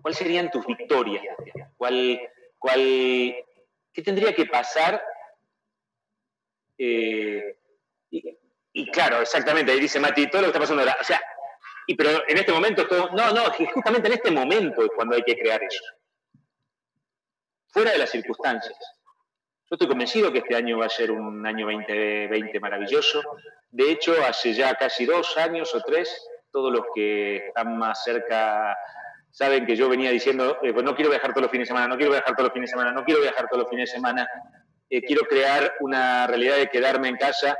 ¿Cuáles 0.00 0.18
serían 0.18 0.48
tus 0.48 0.64
victorias? 0.64 1.24
¿Cuál, 1.76 2.20
cuál, 2.56 2.78
¿Qué 3.92 4.02
tendría 4.04 4.32
que 4.32 4.46
pasar? 4.46 5.02
Eh, 6.78 7.58
y, 8.72 8.90
claro, 8.92 9.20
exactamente, 9.20 9.72
ahí 9.72 9.80
dice 9.80 9.98
Mati, 9.98 10.28
todo 10.28 10.42
lo 10.42 10.46
que 10.46 10.50
está 10.50 10.60
pasando 10.60 10.82
ahora. 10.82 10.96
O 11.00 11.04
sea, 11.04 11.20
y, 11.88 11.96
pero 11.96 12.22
en 12.28 12.38
este 12.38 12.52
momento, 12.52 12.86
todo, 12.86 13.10
no, 13.10 13.32
no, 13.32 13.42
justamente 13.74 14.06
en 14.06 14.14
este 14.14 14.30
momento 14.30 14.84
es 14.84 14.90
cuando 14.94 15.16
hay 15.16 15.22
que 15.22 15.36
crear 15.36 15.60
eso. 15.60 15.82
Fuera 17.72 17.90
de 17.90 17.98
las 17.98 18.10
circunstancias. 18.10 18.78
Yo 19.70 19.76
estoy 19.76 19.86
convencido 19.86 20.32
que 20.32 20.38
este 20.38 20.56
año 20.56 20.78
va 20.78 20.86
a 20.86 20.88
ser 20.88 21.12
un 21.12 21.46
año 21.46 21.64
2020 21.66 22.58
maravilloso. 22.58 23.22
De 23.70 23.92
hecho, 23.92 24.16
hace 24.26 24.52
ya 24.52 24.74
casi 24.74 25.06
dos 25.06 25.36
años 25.36 25.72
o 25.76 25.80
tres, 25.80 26.26
todos 26.50 26.72
los 26.72 26.86
que 26.92 27.36
están 27.36 27.78
más 27.78 28.02
cerca 28.02 28.76
saben 29.30 29.64
que 29.64 29.76
yo 29.76 29.88
venía 29.88 30.10
diciendo, 30.10 30.58
eh, 30.60 30.72
pues 30.72 30.84
no 30.84 30.96
quiero 30.96 31.10
viajar 31.10 31.30
todos 31.30 31.42
los 31.42 31.52
fines 31.52 31.68
de 31.68 31.72
semana, 31.72 31.86
no 31.86 31.96
quiero 31.96 32.10
viajar 32.10 32.34
todos 32.34 32.48
los 32.48 32.52
fines 32.52 32.68
de 32.68 32.72
semana, 32.72 32.90
no 32.90 33.04
quiero 33.04 33.20
viajar 33.20 33.46
todos 33.48 33.62
los 33.62 33.70
fines 33.70 33.88
de 33.88 33.94
semana, 33.94 34.28
eh, 34.90 35.02
quiero 35.02 35.22
crear 35.26 35.74
una 35.78 36.26
realidad 36.26 36.56
de 36.56 36.68
quedarme 36.68 37.06
en 37.06 37.16
casa 37.16 37.56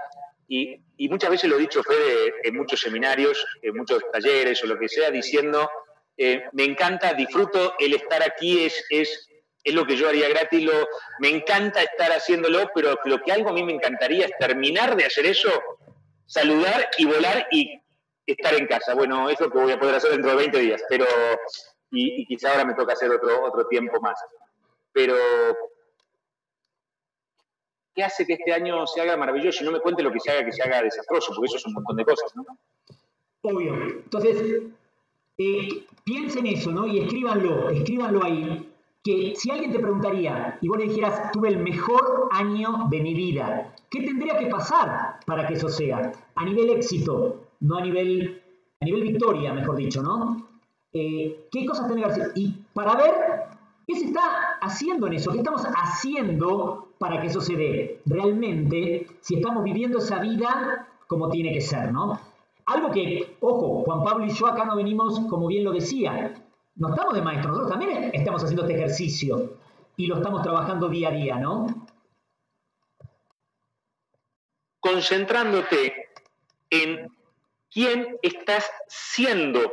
Y, 0.49 0.81
muchas 1.09 1.31
veces 1.31 1.49
lo 1.49 1.59
he 1.59 1.61
dicho, 1.61 1.81
Fede, 1.85 2.35
en 2.43 2.57
muchos 2.57 2.81
seminarios, 2.81 3.47
en 3.63 3.77
muchos 3.77 4.03
talleres 4.11 4.65
o 4.65 4.67
lo 4.67 4.77
que 4.81 4.89
sea, 4.89 5.13
diciendo, 5.13 5.71
eh, 6.17 6.43
me 6.55 6.65
encanta, 6.65 7.15
disfruto 7.15 7.75
el 7.79 7.95
estar 7.95 8.21
aquí, 8.25 8.65
es, 8.65 8.85
es, 8.91 9.30
es 9.63 9.75
lo 9.75 9.87
que 9.87 9.97
yo 9.97 10.09
haría 10.09 10.29
gratis, 10.29 10.63
lo, 10.65 10.89
me 11.19 11.29
encanta 11.29 11.83
estar 11.83 12.11
haciéndolo, 12.13 12.71
pero 12.75 12.99
lo 13.05 13.21
que 13.21 13.33
algo 13.33 13.51
a 13.51 13.53
mí 13.53 13.63
me 13.63 13.75
encantaría 13.75 14.27
es 14.27 14.33
terminar 14.39 14.97
de 14.97 15.05
hacer 15.05 15.27
eso, 15.27 15.51
saludar 16.27 16.89
y 16.99 17.05
volar 17.05 17.47
y 17.51 17.81
estar 18.27 18.55
en 18.55 18.67
casa. 18.67 18.95
Bueno, 18.95 19.29
es 19.29 19.39
lo 19.41 19.51
que 19.51 19.59
voy 19.59 19.73
a 19.73 19.79
poder 19.79 19.97
hacer 19.97 20.13
dentro 20.13 20.31
de 20.31 20.37
20 20.37 20.59
días, 20.59 20.83
pero 20.89 21.05
y, 21.91 22.25
quizá 22.27 22.53
ahora 22.53 22.65
me 22.65 22.75
toca 22.75 22.93
hacer 22.93 23.11
otro, 23.11 23.45
otro 23.45 23.67
tiempo 23.67 24.01
más. 24.01 24.19
Pero 24.93 25.15
¿qué 27.95 28.03
hace 28.03 28.27
que 28.27 28.35
este 28.35 28.53
año 28.53 28.87
se 28.87 29.01
haga 29.01 29.17
maravilloso? 29.17 29.63
Y 29.63 29.67
no 29.67 29.73
me 29.73 29.81
cuente 29.81 30.03
lo 30.03 30.13
que 30.13 30.21
se 30.21 30.31
haga 30.31 30.45
que 30.45 30.53
se 30.53 30.63
haga 30.63 30.83
desastroso, 30.83 31.33
porque 31.35 31.47
eso 31.47 31.59
es 31.59 31.67
un 31.67 31.75
montón 31.75 31.97
de 31.97 32.05
cosas, 32.05 32.35
¿no? 32.37 32.45
Obvio. 33.43 33.75
Entonces, 33.75 34.63
eh, 35.39 35.85
piensen 36.05 36.47
eso, 36.47 36.71
¿no? 36.71 36.87
Y 36.87 37.01
escríbanlo, 37.01 37.71
escríbanlo 37.71 38.25
ahí. 38.25 38.70
Que 39.03 39.35
si 39.35 39.51
alguien 39.51 39.73
te 39.73 39.79
preguntaría 39.79 40.59
y 40.61 40.69
vos 40.69 40.79
le 40.79 40.85
dijeras, 40.85 41.33
tuve 41.33 41.49
el 41.49 41.59
mejor 41.59 42.29
año 42.33 42.87
de 42.91 43.01
mi 43.01 43.15
vida, 43.15 43.75
¿qué 43.91 44.03
tendría 44.03 44.39
que 44.39 44.47
pasar 44.47 45.21
para 45.27 45.47
que 45.47 45.55
eso 45.55 45.69
sea? 45.69 46.13
A 46.35 46.45
nivel 46.45 46.71
éxito, 46.71 47.49
no 47.61 47.79
a 47.79 47.81
nivel, 47.81 48.43
a 48.81 48.85
nivel 48.85 49.03
victoria, 49.03 49.55
mejor 49.55 49.77
dicho, 49.77 50.03
¿no? 50.03 50.49
Eh, 50.93 51.49
¿Qué 51.51 51.65
cosas 51.65 51.87
tendría 51.87 52.09
que 52.09 52.13
hacer? 52.13 52.33
Y 52.35 52.53
para 52.75 52.95
ver 52.97 53.15
¿Qué 53.91 53.97
se 53.97 54.05
está 54.05 54.57
haciendo 54.61 55.09
en 55.09 55.15
eso? 55.15 55.33
¿Qué 55.33 55.39
estamos 55.39 55.65
haciendo 55.65 56.91
para 56.99 57.21
que 57.21 57.27
eso 57.27 57.41
se 57.41 57.57
dé? 57.57 58.01
Realmente, 58.07 59.09
si 59.21 59.35
estamos 59.35 59.65
viviendo 59.65 59.99
esa 59.99 60.21
vida 60.21 60.87
como 61.09 61.29
tiene 61.29 61.53
que 61.53 61.61
ser, 61.61 61.93
¿no? 61.93 62.21
Algo 62.67 62.93
que, 62.93 63.37
ojo, 63.41 63.83
Juan 63.85 64.05
Pablo 64.05 64.27
y 64.27 64.31
yo 64.31 64.47
acá 64.47 64.65
no 64.65 64.77
venimos, 64.77 65.19
como 65.29 65.49
bien 65.49 65.65
lo 65.65 65.73
decía, 65.73 66.33
no 66.81 66.89
estamos 66.89 67.15
de 67.15 67.21
maestros, 67.21 67.59
nosotros 67.59 67.79
también 67.79 68.11
estamos 68.15 68.43
haciendo 68.43 68.63
este 68.63 68.75
ejercicio 68.75 69.59
y 69.97 70.07
lo 70.07 70.17
estamos 70.17 70.43
trabajando 70.43 70.89
día 70.89 71.09
a 71.09 71.13
día, 71.13 71.37
¿no? 71.37 71.87
Concentrándote 74.81 76.09
en 76.71 77.15
quién 77.71 78.19
estás 78.23 78.71
siendo 78.89 79.71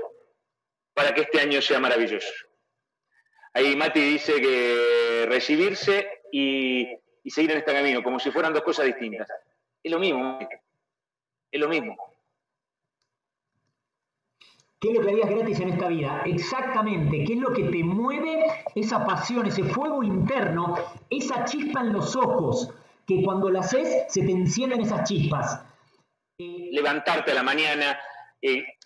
para 0.93 1.13
que 1.13 1.21
este 1.21 1.39
año 1.39 1.61
sea 1.61 1.79
maravilloso. 1.79 2.27
Ahí 3.53 3.73
Mati 3.77 4.01
dice 4.01 4.41
que 4.41 5.25
recibirse 5.29 6.23
y, 6.33 6.87
seguir 7.25 7.51
en 7.51 7.59
este 7.59 7.73
camino, 7.73 8.03
como 8.03 8.19
si 8.19 8.31
fueran 8.31 8.53
dos 8.53 8.63
cosas 8.63 8.85
distintas. 8.85 9.29
Es 9.81 9.91
lo 9.91 9.97
mismo, 9.97 10.39
es 11.51 11.59
lo 11.59 11.69
mismo. 11.69 11.95
¿Qué 14.79 14.89
es 14.89 14.95
lo 14.95 15.01
que 15.01 15.09
harías 15.11 15.29
gratis 15.29 15.59
en 15.59 15.69
esta 15.69 15.87
vida? 15.87 16.21
Exactamente. 16.25 17.23
¿Qué 17.25 17.33
es 17.33 17.39
lo 17.39 17.51
que 17.51 17.63
te 17.63 17.83
mueve 17.83 18.45
esa 18.75 19.05
pasión, 19.05 19.47
ese 19.47 19.63
fuego 19.63 20.03
interno, 20.03 20.75
esa 21.09 21.45
chispa 21.45 21.81
en 21.81 21.93
los 21.93 22.15
ojos? 22.15 22.71
Que 23.07 23.23
cuando 23.23 23.49
la 23.49 23.61
haces 23.61 24.05
se 24.09 24.21
te 24.21 24.31
encienden 24.31 24.81
esas 24.81 25.07
chispas. 25.07 25.63
Levantarte 26.37 27.31
a 27.31 27.35
la 27.35 27.43
mañana, 27.43 27.97
Eh, 28.39 28.63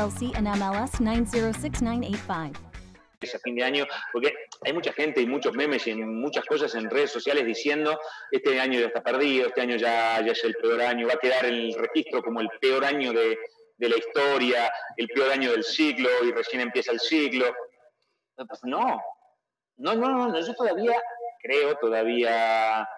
and 0.00 0.48
MLS 0.48 0.98
906985. 0.98 2.58
a 3.34 3.38
fin 3.40 3.54
de 3.54 3.62
año, 3.62 3.86
porque 4.14 4.32
hay 4.62 4.72
mucha 4.72 4.94
gente 4.94 5.20
y 5.20 5.26
muchos 5.26 5.52
memes 5.52 5.86
y 5.86 5.94
muchas 5.94 6.46
cosas 6.46 6.74
en 6.74 6.88
redes 6.88 7.10
sociales 7.10 7.44
diciendo 7.44 8.00
este 8.30 8.58
año 8.58 8.80
ya 8.80 8.86
está 8.86 9.02
perdido, 9.02 9.48
este 9.48 9.60
año 9.60 9.76
ya, 9.76 10.24
ya 10.24 10.32
es 10.32 10.42
el 10.42 10.54
peor 10.54 10.80
año, 10.80 11.06
va 11.06 11.12
a 11.12 11.18
quedar 11.18 11.44
en 11.44 11.54
el 11.54 11.74
registro 11.74 12.22
como 12.22 12.40
el 12.40 12.48
peor 12.62 12.82
año 12.82 13.12
de, 13.12 13.38
de 13.76 13.88
la 13.90 13.98
historia, 13.98 14.72
el 14.96 15.06
peor 15.08 15.32
año 15.32 15.50
del 15.50 15.64
ciclo 15.64 16.08
y 16.24 16.32
recién 16.32 16.62
empieza 16.62 16.92
el 16.92 17.00
ciclo. 17.00 17.54
Pues 18.36 18.60
no, 18.62 18.98
no, 19.76 19.94
no, 19.96 20.28
no, 20.28 20.40
yo 20.40 20.54
todavía 20.54 20.96
creo, 21.42 21.76
todavía 21.76 22.88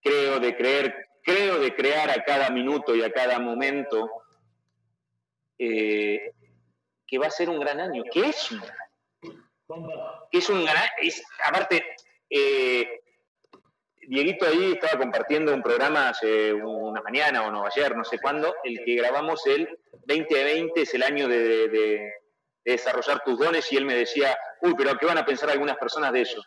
creo 0.00 0.40
de 0.40 0.56
creer, 0.56 1.06
creo 1.22 1.58
de 1.58 1.74
crear 1.74 2.08
a 2.08 2.24
cada 2.24 2.48
minuto 2.48 2.96
y 2.96 3.02
a 3.02 3.12
cada 3.12 3.38
momento 3.38 4.17
eh, 5.58 6.32
que 7.06 7.18
va 7.18 7.26
a 7.26 7.30
ser 7.30 7.48
un 7.48 7.58
gran 7.60 7.80
año, 7.80 8.02
que 8.10 8.20
es 8.28 8.50
un 8.50 8.60
gran 8.60 8.76
año. 8.78 10.28
Que 10.30 10.38
es 10.38 10.48
un 10.48 10.64
gran. 10.64 10.84
Es, 11.00 11.22
aparte, 11.44 11.84
eh, 12.30 13.00
Dieguito 14.08 14.46
ahí 14.46 14.72
estaba 14.72 14.98
compartiendo 14.98 15.52
un 15.52 15.62
programa 15.62 16.08
hace 16.08 16.54
una 16.54 17.02
mañana 17.02 17.46
o 17.46 17.50
no, 17.50 17.66
ayer, 17.66 17.94
no 17.94 18.04
sé 18.04 18.18
cuándo, 18.18 18.54
el 18.64 18.82
que 18.82 18.94
grabamos 18.94 19.46
el 19.46 19.68
2020 20.06 20.80
es 20.80 20.94
el 20.94 21.02
año 21.02 21.28
de, 21.28 22.14
desarrollar 22.64 23.22
tus 23.22 23.38
dones 23.38 23.70
y 23.70 23.76
él 23.76 23.84
me 23.84 23.94
decía, 23.94 24.36
uy, 24.62 24.74
pero 24.76 24.96
¿qué 24.96 25.04
van 25.04 25.18
a 25.18 25.26
pensar 25.26 25.50
algunas 25.50 25.76
personas 25.76 26.12
de 26.12 26.22
eso? 26.22 26.42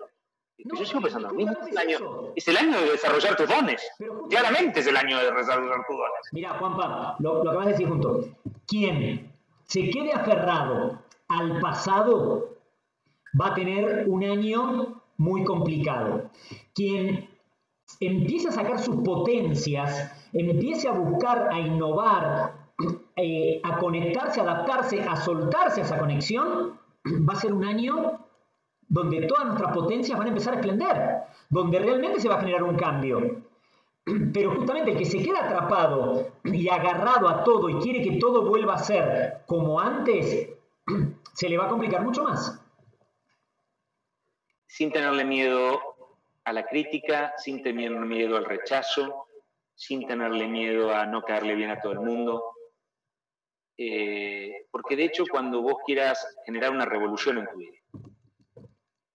Yo 0.64 0.86
sigo 0.86 1.02
pensando, 1.02 1.30
es 1.30 1.68
el, 1.72 1.78
año, 1.78 1.98
es 2.36 2.48
el 2.48 2.58
año 2.58 2.80
de 2.80 2.92
desarrollar 2.92 3.36
tus 3.36 3.48
dones. 3.48 3.82
Claramente 4.30 4.80
es 4.80 4.88
el 4.88 4.98
año 4.98 5.18
de 5.18 5.32
desarrollar 5.32 5.86
tus 5.88 5.96
dones. 5.98 6.30
Mira, 6.32 6.58
Juanpa, 6.58 7.16
lo, 7.20 7.44
lo 7.44 7.50
acabas 7.50 7.68
de 7.68 7.72
decir 7.74 7.88
junto. 7.88 8.26
Quien 8.68 9.32
se 9.64 9.90
quede 9.90 10.14
aferrado 10.14 11.02
al 11.28 11.60
pasado 11.60 12.58
va 13.40 13.48
a 13.48 13.54
tener 13.54 14.06
un 14.08 14.24
año 14.24 15.02
muy 15.18 15.44
complicado. 15.44 16.30
Quien 16.74 17.30
empiece 18.00 18.50
a 18.50 18.52
sacar 18.52 18.80
sus 18.80 18.98
potencias, 18.98 20.12
empiece 20.34 20.88
a 20.88 20.92
buscar, 20.92 21.50
a 21.52 21.60
innovar, 21.60 22.54
eh, 23.16 23.62
a 23.64 23.78
conectarse, 23.78 24.40
a 24.40 24.44
adaptarse, 24.44 25.02
a 25.02 25.16
soltarse 25.16 25.82
a 25.82 25.84
esa 25.84 26.00
conexión, 26.00 26.80
va 27.06 27.34
a 27.34 27.38
ser 27.38 27.54
un 27.54 27.64
año 27.64 28.26
donde 28.92 29.22
todas 29.22 29.46
nuestras 29.46 29.74
potencias 29.74 30.18
van 30.18 30.28
a 30.28 30.32
empezar 30.32 30.54
a 30.54 30.58
esplender, 30.58 31.22
donde 31.50 31.80
realmente 31.80 32.20
se 32.20 32.28
va 32.28 32.36
a 32.36 32.40
generar 32.42 32.62
un 32.64 32.76
cambio. 32.76 33.42
Pero 34.34 34.54
justamente 34.54 34.92
el 34.92 34.98
que 34.98 35.06
se 35.06 35.24
queda 35.24 35.46
atrapado 35.46 36.34
y 36.44 36.68
agarrado 36.68 37.30
a 37.30 37.42
todo 37.46 37.70
y 37.70 37.76
quiere 37.76 38.02
que 38.02 38.18
todo 38.18 38.44
vuelva 38.44 38.74
a 38.74 38.80
ser 38.80 39.44
como 39.46 39.80
antes, 39.80 40.50
se 41.34 41.48
le 41.48 41.58
va 41.58 41.68
a 41.68 41.70
complicar 41.70 42.04
mucho 42.04 42.26
más. 42.26 42.62
Sin 44.68 44.92
tenerle 44.92 45.24
miedo 45.24 45.80
a 46.44 46.52
la 46.52 46.66
crítica, 46.66 47.34
sin 47.38 47.64
tener 47.64 47.92
miedo 47.92 48.36
al 48.36 48.44
rechazo, 48.44 49.28
sin 49.74 50.06
tenerle 50.06 50.50
miedo 50.50 50.94
a 50.94 51.06
no 51.06 51.22
caerle 51.22 51.56
bien 51.56 51.70
a 51.70 51.80
todo 51.80 51.94
el 51.94 52.02
mundo. 52.02 52.44
Eh, 53.78 54.68
porque 54.70 54.98
de 54.98 55.06
hecho 55.06 55.24
cuando 55.32 55.62
vos 55.62 55.76
quieras 55.86 56.28
generar 56.46 56.72
una 56.72 56.84
revolución 56.84 57.38
en 57.38 57.48
tu 57.48 57.58
vida, 57.58 57.81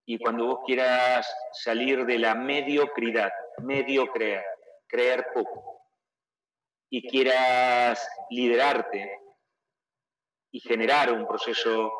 y 0.09 0.19
cuando 0.19 0.47
vos 0.47 0.61
quieras 0.64 1.29
salir 1.53 2.07
de 2.07 2.21
la 2.21 2.37
mediocridad, 2.37 3.33
medio 3.59 4.07
creer, 4.12 5.27
poco, 5.35 5.83
y 6.88 7.09
quieras 7.09 8.09
liderarte 8.31 9.21
y 10.53 10.61
generar 10.61 11.12
un 11.12 11.27
proceso 11.27 11.92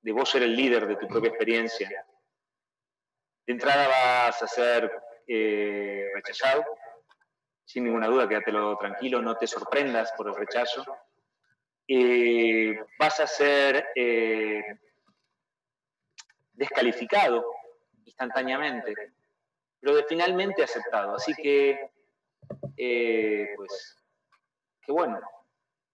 de 0.00 0.12
vos 0.12 0.30
ser 0.30 0.44
el 0.44 0.54
líder 0.54 0.86
de 0.86 0.94
tu 0.94 1.08
propia 1.08 1.30
experiencia, 1.30 1.88
de 3.46 3.52
entrada 3.52 3.88
vas 3.88 4.40
a 4.40 4.46
ser 4.46 4.92
eh, 5.26 6.06
rechazado, 6.14 6.64
sin 7.64 7.82
ninguna 7.82 8.06
duda, 8.06 8.28
quédatelo 8.28 8.78
tranquilo, 8.78 9.20
no 9.20 9.36
te 9.36 9.48
sorprendas 9.48 10.12
por 10.12 10.28
el 10.28 10.36
rechazo. 10.36 10.84
Eh, 11.88 12.78
vas 12.98 13.18
a 13.18 13.26
ser 13.26 13.88
eh, 13.96 14.62
descalificado 16.54 17.44
instantáneamente, 18.04 18.94
pero 19.80 19.96
de 19.96 20.04
finalmente 20.04 20.62
aceptado. 20.62 21.16
Así 21.16 21.34
que, 21.34 21.90
eh, 22.76 23.48
pues, 23.56 23.96
qué 24.82 24.92
bueno, 24.92 25.20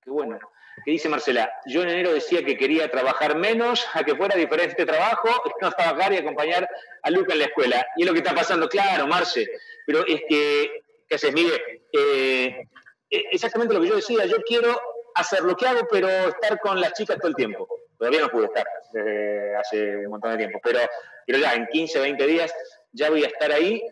qué 0.03 0.11
bueno. 0.11 0.39
¿Qué 0.85 0.93
dice 0.93 1.09
Marcela? 1.09 1.53
Yo 1.67 1.83
en 1.83 1.91
enero 1.91 2.13
decía 2.13 2.45
que 2.45 2.57
quería 2.57 2.91
trabajar 2.91 3.37
menos, 3.37 3.87
a 3.93 4.03
que 4.03 4.15
fuera 4.15 4.37
diferente 4.37 4.87
trabajo, 4.87 5.29
no 5.61 5.71
trabajar 5.73 6.13
y 6.13 6.19
acompañar 6.19 6.69
a 7.03 7.11
Luca 7.11 7.33
en 7.33 7.41
la 7.41 7.45
escuela. 7.47 7.87
Y 7.97 8.03
es 8.03 8.07
lo 8.07 8.13
que 8.13 8.21
está 8.21 8.35
pasando, 8.35 8.69
claro, 8.69 9.07
Marce, 9.07 9.47
pero 9.87 10.07
es 10.07 10.23
que, 10.29 10.83
¿qué 11.09 11.15
haces, 11.15 11.33
Miguel? 11.33 11.61
Eh, 11.93 12.69
e, 13.11 13.25
exactamente 13.33 13.75
lo 13.75 13.81
que 13.81 13.89
yo 13.89 13.97
decía, 13.97 14.25
yo 14.25 14.39
quiero 14.47 14.81
hacer 15.15 15.43
lo 15.43 15.57
que 15.57 15.67
hago, 15.67 15.87
pero 15.91 16.09
estar 16.09 16.59
con 16.61 16.81
las 16.81 16.93
chicas 16.95 17.19
todo 17.19 17.29
el 17.29 17.37
tiempo. 17.37 17.69
Todavía 18.01 18.23
no 18.23 18.31
pude 18.31 18.47
estar 18.47 18.67
desde 18.95 19.57
hace 19.57 19.97
un 19.99 20.13
montón 20.13 20.31
de 20.31 20.39
tiempo, 20.39 20.59
pero, 20.65 20.79
pero 21.27 21.39
ya 21.39 21.53
en 21.53 21.67
15, 21.67 22.01
20 22.01 22.27
días 22.27 22.51
ya 22.93 23.11
voy 23.11 23.25
a 23.25 23.27
estar 23.27 23.53
ahí 23.53 23.83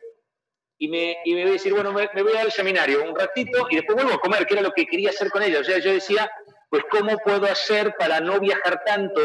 y 0.79 0.89
me, 0.89 1.19
y 1.27 1.35
me 1.35 1.43
voy 1.43 1.51
a 1.51 1.53
decir, 1.53 1.75
bueno, 1.75 1.93
me, 1.93 2.23
voy 2.23 2.35
al 2.35 2.51
seminario 2.51 3.05
un 3.05 3.15
ratito 3.15 3.67
y 3.69 3.77
después 3.77 3.97
vuelvo 3.97 4.15
a 4.15 4.19
comer, 4.21 4.47
que 4.47 4.55
era 4.55 4.63
lo 4.63 4.73
que 4.73 4.87
quería 4.87 5.11
hacer 5.11 5.31
con 5.31 5.43
ella. 5.43 5.61
O 5.61 5.65
sea, 5.65 5.77
yo 5.77 5.93
decía, 5.93 6.31
pues, 6.71 6.85
¿cómo 6.91 7.19
puedo 7.19 7.45
hacer 7.45 7.97
para 7.99 8.19
no 8.21 8.41
viajar 8.41 8.83
tanto? 8.83 9.21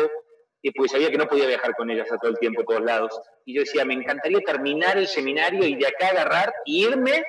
Y 0.61 0.71
pues 0.71 0.91
sabía 0.91 1.09
que 1.09 1.17
no 1.17 1.27
podía 1.27 1.47
viajar 1.47 1.73
con 1.75 1.89
ellas 1.89 2.11
a 2.11 2.17
todo 2.17 2.31
el 2.31 2.39
tiempo, 2.39 2.63
a 2.63 2.65
todos 2.65 2.81
lados. 2.81 3.21
Y 3.45 3.55
yo 3.55 3.61
decía, 3.61 3.85
me 3.85 3.93
encantaría 3.93 4.41
terminar 4.41 4.97
el 4.97 5.07
seminario 5.07 5.65
y 5.65 5.75
de 5.75 5.87
acá 5.87 6.09
agarrar 6.09 6.49
e 6.65 6.71
irme 6.71 7.23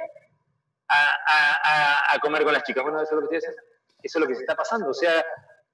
a, 0.89 2.15
a, 2.15 2.19
comer 2.19 2.43
con 2.43 2.53
las 2.53 2.65
chicas. 2.65 2.83
Bueno, 2.83 3.01
eso 3.01 3.15
es 3.15 3.23
lo 3.23 3.29
que 3.29 3.37
Eso 3.37 3.47
es 4.03 4.17
lo 4.17 4.27
que 4.27 4.35
se 4.35 4.41
está 4.41 4.57
pasando. 4.57 4.91
O 4.91 4.95
sea, 4.95 5.25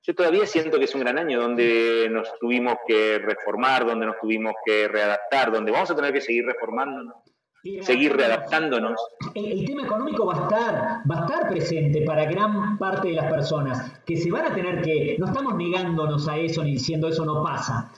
yo 0.03 0.15
todavía 0.15 0.47
siento 0.47 0.79
que 0.79 0.85
es 0.85 0.95
un 0.95 1.03
gran 1.03 1.19
año 1.19 1.41
donde 1.41 2.09
nos 2.11 2.39
tuvimos 2.39 2.75
que 2.87 3.19
reformar, 3.19 3.87
donde 3.87 4.07
nos 4.07 4.19
tuvimos 4.19 4.55
que 4.65 4.89
readaptar, 4.89 5.53
donde 5.53 5.73
vamos 5.73 5.91
a 5.91 5.97
tener 5.97 6.13
que 6.13 6.21
seguir 6.21 6.45
reformándonos 6.47 7.17
seguir 7.83 8.17
readaptándonos. 8.17 9.01
El, 9.35 9.65
tema 9.67 9.85
económico 9.85 10.27
va 10.27 10.35
a 10.35 10.43
estar, 10.43 11.03
va 11.11 11.21
a 11.21 11.27
estar 11.27 11.49
presente 11.49 12.03
para 12.03 12.25
gran 12.25 12.79
parte 12.79 13.09
de 13.09 13.15
las 13.15 13.31
personas, 13.31 14.01
que 14.05 14.17
se 14.17 14.31
van 14.31 14.47
a 14.47 14.55
tener 14.55 14.83
que, 14.83 15.17
no 15.19 15.27
estamos 15.27 15.55
negándonos 15.55 16.27
a 16.29 16.39
eso 16.39 16.65
ni 16.65 16.73
diciendo 16.73 17.09
eso 17.09 17.25
no 17.25 17.43
pasa, 17.43 17.93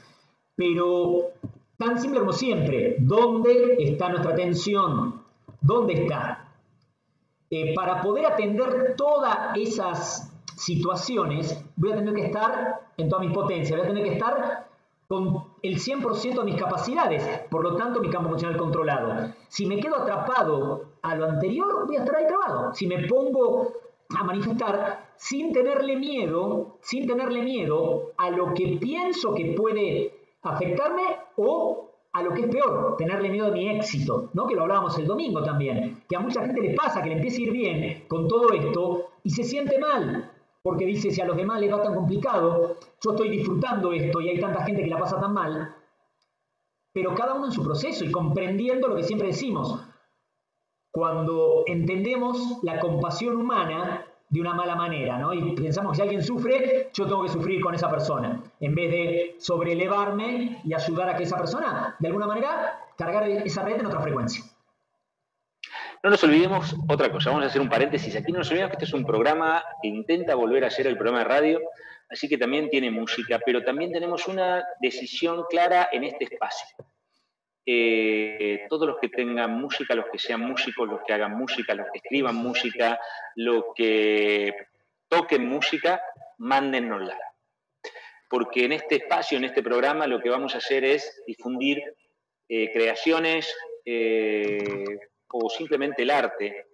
pero 0.56 1.30
tan 1.76 2.00
simple 2.00 2.20
como 2.20 2.32
siempre, 2.32 2.96
¿dónde 2.98 3.76
está 3.78 4.08
nuestra 4.08 4.32
atención? 4.32 5.22
¿Dónde 5.60 5.94
está? 5.94 6.48
Eh, 7.50 7.74
para 7.74 8.00
poder 8.00 8.26
atender 8.26 8.94
todas 8.96 9.56
esas 9.56 10.31
situaciones, 10.62 11.64
voy 11.76 11.92
a 11.92 11.96
tener 11.96 12.14
que 12.14 12.26
estar 12.26 12.80
en 12.96 13.08
toda 13.08 13.22
mi 13.22 13.32
potencia, 13.32 13.76
voy 13.76 13.84
a 13.84 13.88
tener 13.88 14.04
que 14.04 14.12
estar 14.12 14.68
con 15.08 15.44
el 15.60 15.76
100% 15.76 16.38
de 16.38 16.44
mis 16.44 16.54
capacidades, 16.54 17.22
por 17.50 17.62
lo 17.62 17.76
tanto 17.76 18.00
mi 18.00 18.08
campo 18.08 18.28
emocional 18.28 18.56
controlado. 18.56 19.32
Si 19.48 19.66
me 19.66 19.78
quedo 19.80 19.96
atrapado 19.96 20.84
a 21.02 21.16
lo 21.16 21.26
anterior, 21.26 21.84
voy 21.86 21.96
a 21.96 22.00
estar 22.00 22.16
ahí 22.16 22.26
trabado. 22.26 22.72
Si 22.72 22.86
me 22.86 23.06
pongo 23.08 23.72
a 24.16 24.22
manifestar 24.22 25.12
sin 25.16 25.52
tenerle 25.52 25.96
miedo, 25.96 26.78
sin 26.80 27.06
tenerle 27.06 27.42
miedo 27.42 28.12
a 28.16 28.30
lo 28.30 28.54
que 28.54 28.78
pienso 28.80 29.34
que 29.34 29.54
puede 29.56 30.14
afectarme 30.42 31.02
o 31.36 31.90
a 32.12 32.22
lo 32.22 32.32
que 32.34 32.42
es 32.42 32.48
peor, 32.48 32.96
tenerle 32.96 33.30
miedo 33.30 33.48
a 33.48 33.50
mi 33.50 33.68
éxito, 33.68 34.30
¿no? 34.34 34.46
Que 34.46 34.54
lo 34.54 34.62
hablábamos 34.62 34.98
el 34.98 35.06
domingo 35.06 35.42
también, 35.42 36.04
que 36.08 36.16
a 36.16 36.20
mucha 36.20 36.42
gente 36.42 36.60
le 36.60 36.74
pasa 36.74 37.02
que 37.02 37.08
le 37.08 37.16
empieza 37.16 37.38
a 37.38 37.40
ir 37.40 37.52
bien 37.52 38.04
con 38.06 38.28
todo 38.28 38.52
esto 38.52 39.12
y 39.24 39.30
se 39.30 39.44
siente 39.44 39.78
mal, 39.78 40.31
porque 40.62 40.86
dice, 40.86 41.10
si 41.10 41.20
a 41.20 41.24
los 41.24 41.36
demás 41.36 41.60
les 41.60 41.72
va 41.72 41.82
tan 41.82 41.94
complicado, 41.94 42.76
yo 43.00 43.10
estoy 43.10 43.28
disfrutando 43.30 43.92
esto 43.92 44.20
y 44.20 44.28
hay 44.28 44.40
tanta 44.40 44.64
gente 44.64 44.82
que 44.82 44.90
la 44.90 44.98
pasa 44.98 45.20
tan 45.20 45.32
mal, 45.34 45.74
pero 46.92 47.14
cada 47.14 47.34
uno 47.34 47.46
en 47.46 47.52
su 47.52 47.64
proceso 47.64 48.04
y 48.04 48.12
comprendiendo 48.12 48.88
lo 48.88 48.96
que 48.96 49.02
siempre 49.02 49.28
decimos. 49.28 49.80
Cuando 50.92 51.64
entendemos 51.66 52.58
la 52.62 52.78
compasión 52.78 53.36
humana 53.36 54.04
de 54.28 54.40
una 54.40 54.54
mala 54.54 54.76
manera, 54.76 55.18
¿no? 55.18 55.32
Y 55.32 55.54
pensamos 55.54 55.92
que 55.92 55.96
si 55.96 56.02
alguien 56.02 56.22
sufre, 56.22 56.90
yo 56.92 57.06
tengo 57.06 57.22
que 57.22 57.30
sufrir 57.30 57.60
con 57.60 57.74
esa 57.74 57.90
persona, 57.90 58.42
en 58.60 58.74
vez 58.74 58.90
de 58.90 59.36
sobrelevarme 59.38 60.60
y 60.64 60.74
ayudar 60.74 61.08
a 61.08 61.16
que 61.16 61.24
esa 61.24 61.38
persona, 61.38 61.96
de 61.98 62.08
alguna 62.08 62.26
manera, 62.26 62.78
cargar 62.96 63.28
esa 63.28 63.62
red 63.62 63.80
en 63.80 63.86
otra 63.86 64.00
frecuencia. 64.00 64.44
No 66.02 66.10
nos 66.10 66.24
olvidemos 66.24 66.74
otra 66.88 67.12
cosa, 67.12 67.30
vamos 67.30 67.44
a 67.44 67.48
hacer 67.48 67.60
un 67.60 67.68
paréntesis 67.68 68.16
aquí, 68.16 68.32
no 68.32 68.38
nos 68.38 68.48
olvidemos 68.48 68.70
que 68.70 68.76
este 68.76 68.86
es 68.86 68.92
un 68.92 69.06
programa 69.06 69.64
que 69.80 69.86
intenta 69.86 70.34
volver 70.34 70.64
a 70.64 70.70
ser 70.70 70.88
el 70.88 70.96
programa 70.96 71.20
de 71.20 71.28
radio, 71.28 71.60
así 72.08 72.28
que 72.28 72.36
también 72.36 72.68
tiene 72.70 72.90
música, 72.90 73.38
pero 73.46 73.62
también 73.62 73.92
tenemos 73.92 74.26
una 74.26 74.64
decisión 74.80 75.44
clara 75.48 75.88
en 75.92 76.02
este 76.02 76.24
espacio. 76.24 76.66
Eh, 77.64 78.66
todos 78.68 78.88
los 78.88 78.98
que 78.98 79.10
tengan 79.10 79.52
música, 79.60 79.94
los 79.94 80.06
que 80.10 80.18
sean 80.18 80.40
músicos, 80.40 80.88
los 80.88 81.02
que 81.06 81.12
hagan 81.12 81.36
música, 81.36 81.72
los 81.72 81.86
que 81.92 81.98
escriban 81.98 82.34
música, 82.34 82.98
los 83.36 83.66
que 83.76 84.56
toquen 85.06 85.46
música, 85.46 86.02
mándennosla. 86.38 87.16
Porque 88.28 88.64
en 88.64 88.72
este 88.72 88.96
espacio, 88.96 89.38
en 89.38 89.44
este 89.44 89.62
programa, 89.62 90.08
lo 90.08 90.20
que 90.20 90.30
vamos 90.30 90.56
a 90.56 90.58
hacer 90.58 90.84
es 90.84 91.22
difundir 91.28 91.80
eh, 92.48 92.72
creaciones, 92.72 93.54
eh, 93.84 94.98
o 95.32 95.48
simplemente 95.50 96.02
el 96.02 96.10
arte 96.10 96.66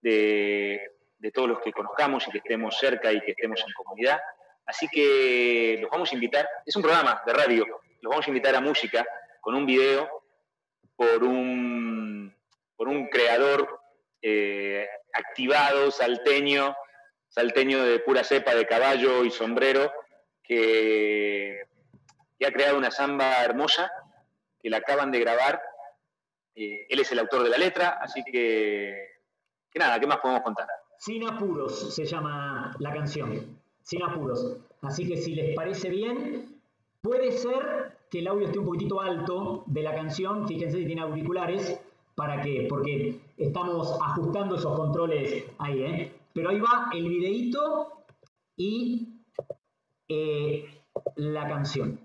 de, 0.00 0.92
todos 1.34 1.48
los 1.48 1.60
que 1.60 1.72
conozcamos 1.72 2.26
y 2.26 2.30
que 2.30 2.38
estemos 2.38 2.78
cerca 2.78 3.12
y 3.12 3.20
que 3.20 3.32
estemos 3.32 3.60
en 3.66 3.72
comunidad. 3.74 4.18
Así 4.66 4.88
que 4.88 5.78
los 5.80 5.90
vamos 5.90 6.10
a 6.10 6.14
invitar, 6.14 6.48
es 6.64 6.74
un 6.76 6.82
programa 6.82 7.22
de 7.26 7.32
radio, 7.32 7.66
los 8.00 8.10
vamos 8.10 8.26
a 8.26 8.30
invitar 8.30 8.54
a 8.54 8.60
música 8.60 9.06
con 9.40 9.54
un 9.54 9.66
video 9.66 10.08
por 10.96 11.22
un, 11.22 12.34
por 12.76 12.88
un 12.88 13.08
creador 13.08 13.80
eh, 14.22 14.88
activado, 15.12 15.90
salteño, 15.90 16.76
salteño 17.28 17.82
de 17.84 18.00
pura 18.00 18.24
cepa 18.24 18.54
de 18.54 18.66
caballo 18.66 19.24
y 19.24 19.30
sombrero, 19.30 19.92
que, 20.42 21.62
que 22.38 22.46
ha 22.46 22.52
creado 22.52 22.78
una 22.78 22.90
samba 22.90 23.44
hermosa, 23.44 23.92
que 24.60 24.70
la 24.70 24.78
acaban 24.78 25.10
de 25.10 25.20
grabar 25.20 25.62
eh, 26.58 26.86
él 26.88 26.98
es 26.98 27.12
el 27.12 27.20
autor 27.20 27.44
de 27.44 27.50
la 27.50 27.58
letra, 27.58 27.98
así 28.00 28.22
que, 28.24 28.94
nada, 29.74 30.00
¿qué 30.00 30.06
más 30.06 30.18
podemos 30.18 30.42
contar? 30.42 30.66
Sin 30.98 31.24
apuros 31.24 31.94
se 31.94 32.04
llama 32.04 32.74
la 32.80 32.92
canción, 32.92 33.60
sin 33.82 34.02
apuros. 34.02 34.56
Así 34.82 35.06
que 35.06 35.16
si 35.16 35.34
les 35.34 35.54
parece 35.54 35.88
bien, 35.88 36.60
puede 37.00 37.30
ser 37.32 37.96
que 38.10 38.18
el 38.18 38.26
audio 38.26 38.46
esté 38.46 38.58
un 38.58 38.64
poquitito 38.64 39.00
alto 39.00 39.62
de 39.66 39.82
la 39.82 39.94
canción, 39.94 40.48
fíjense 40.48 40.78
si 40.78 40.86
tiene 40.86 41.02
auriculares, 41.02 41.80
¿para 42.16 42.42
qué? 42.42 42.66
Porque 42.68 43.20
estamos 43.36 43.96
ajustando 44.02 44.56
esos 44.56 44.76
controles 44.76 45.44
ahí, 45.58 45.82
¿eh? 45.82 46.12
Pero 46.32 46.50
ahí 46.50 46.60
va 46.60 46.90
el 46.92 47.08
videíto 47.08 48.04
y 48.56 49.22
eh, 50.08 50.82
la 51.16 51.48
canción. 51.48 52.00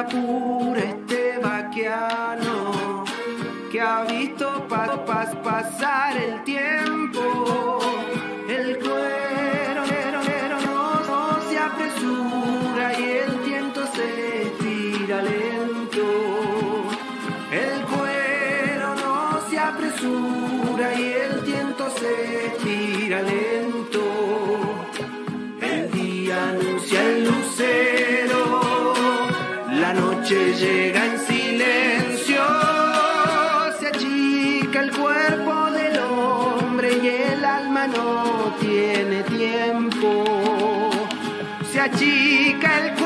Pura 0.00 0.80
este 0.80 1.38
vaquiano 1.38 3.04
que 3.70 3.78
ha 3.78 4.04
visto 4.04 4.66
pasar 4.66 6.16
el 6.16 6.42
tiempo. 6.44 7.81
Noche 30.22 30.54
llega 30.54 31.04
en 31.04 31.18
silencio 31.18 32.72
el 34.82 34.90
cuerpo 34.90 35.70
del 35.70 35.98
hombre 35.98 36.98
y 37.00 37.06
el 37.08 37.44
alma 37.44 37.86
no 37.86 38.56
tiene 38.60 39.22
tiempo. 39.22 40.24
Se 41.70 41.80
achica 41.80 42.86
el 42.86 42.94
cuerpo 42.94 43.01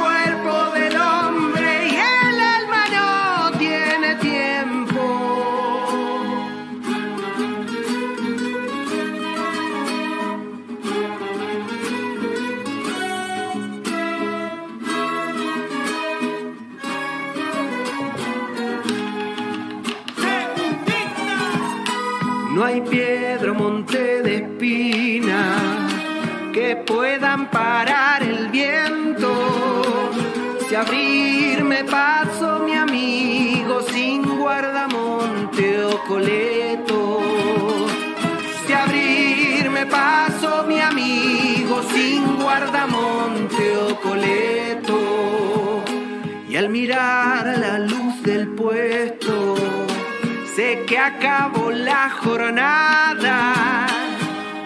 Y 46.57 46.59
al 46.59 46.71
mirar 46.71 47.45
la 47.59 47.79
luz 47.81 48.23
del 48.23 48.49
puesto, 48.49 49.57
sé 50.55 50.85
que 50.87 50.97
acabó 50.97 51.71
la 51.71 52.09
jornada. 52.09 53.87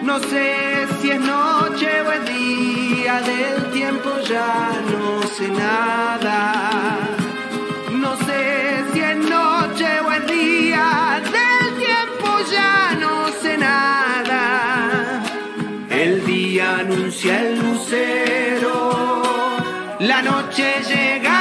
No 0.01 0.17
sé 0.19 0.87
si 1.01 1.11
es 1.11 1.19
noche 1.19 1.89
o 2.07 2.11
es 2.13 2.25
día, 2.33 3.19
del 3.31 3.71
tiempo 3.73 4.09
ya 4.25 4.71
no 4.89 5.21
sé 5.35 5.49
nada. 5.49 6.97
No 7.91 8.15
sé 8.25 8.85
si 8.93 8.99
es 9.01 9.17
noche 9.17 9.99
o 9.99 10.11
es 10.13 10.27
día, 10.27 11.21
del 11.35 11.75
tiempo 11.75 12.29
ya 12.53 12.95
no 13.01 13.27
sé 13.41 13.57
nada. 13.57 15.21
El 15.89 16.23
día 16.23 16.77
anuncia 16.77 17.41
el 17.41 17.59
lucero, 17.59 18.77
la 19.99 20.21
noche 20.21 20.65
llega 20.87 21.40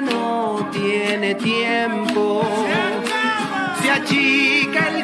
no 0.00 0.68
tiene 0.72 1.34
tiempo. 1.34 2.42
Se 3.82 3.90
achica 3.90 4.88
el 4.88 4.95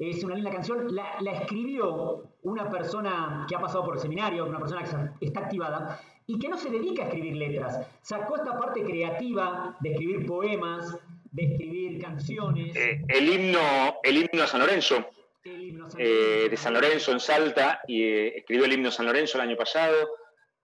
es 0.00 0.24
una 0.24 0.34
linda 0.34 0.50
canción, 0.50 0.94
la, 0.94 1.16
la 1.20 1.32
escribió 1.32 2.24
una 2.42 2.70
persona 2.70 3.44
que 3.48 3.54
ha 3.54 3.60
pasado 3.60 3.84
por 3.84 3.96
el 3.96 4.00
seminario, 4.00 4.46
una 4.46 4.58
persona 4.58 4.82
que 5.18 5.26
está 5.26 5.40
activada 5.40 6.00
y 6.26 6.38
que 6.38 6.48
no 6.48 6.56
se 6.56 6.70
dedica 6.70 7.02
a 7.02 7.06
escribir 7.06 7.36
letras. 7.36 7.86
Sacó 8.00 8.36
esta 8.36 8.56
parte 8.56 8.82
creativa 8.82 9.76
de 9.80 9.90
escribir 9.90 10.26
poemas, 10.26 10.96
de 11.30 11.42
escribir 11.44 12.00
canciones. 12.00 12.74
Eh, 12.76 13.02
el, 13.08 13.28
himno, 13.28 13.60
el 14.02 14.16
himno 14.16 14.44
a 14.44 14.46
San 14.46 14.60
Lorenzo, 14.60 15.06
el 15.44 15.62
himno 15.68 15.88
eh, 15.98 16.48
de 16.50 16.56
San 16.56 16.72
Lorenzo 16.72 17.12
en 17.12 17.20
Salta, 17.20 17.80
y 17.86 18.02
eh, 18.02 18.38
escribió 18.38 18.64
el 18.64 18.72
himno 18.72 18.90
San 18.90 19.06
Lorenzo 19.06 19.38
el 19.38 19.48
año 19.48 19.56
pasado, 19.56 20.08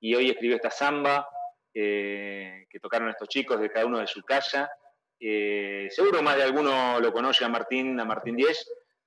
y 0.01 0.15
hoy 0.15 0.31
escribió 0.31 0.57
esta 0.57 0.71
samba 0.71 1.29
que 1.75 2.81
tocaron 2.81 3.11
estos 3.11 3.29
chicos 3.29 3.61
de 3.61 3.69
cada 3.69 3.85
uno 3.85 3.99
de 3.99 4.07
su 4.07 4.23
casa. 4.23 4.71
Seguro 5.19 6.23
más 6.23 6.37
de 6.37 6.45
alguno 6.45 7.01
lo 7.01 7.13
conoce 7.13 7.45
a 7.45 7.51
Martín, 7.51 8.01
a 8.01 8.05
Martín 8.07 8.37
Díez, 8.37 8.67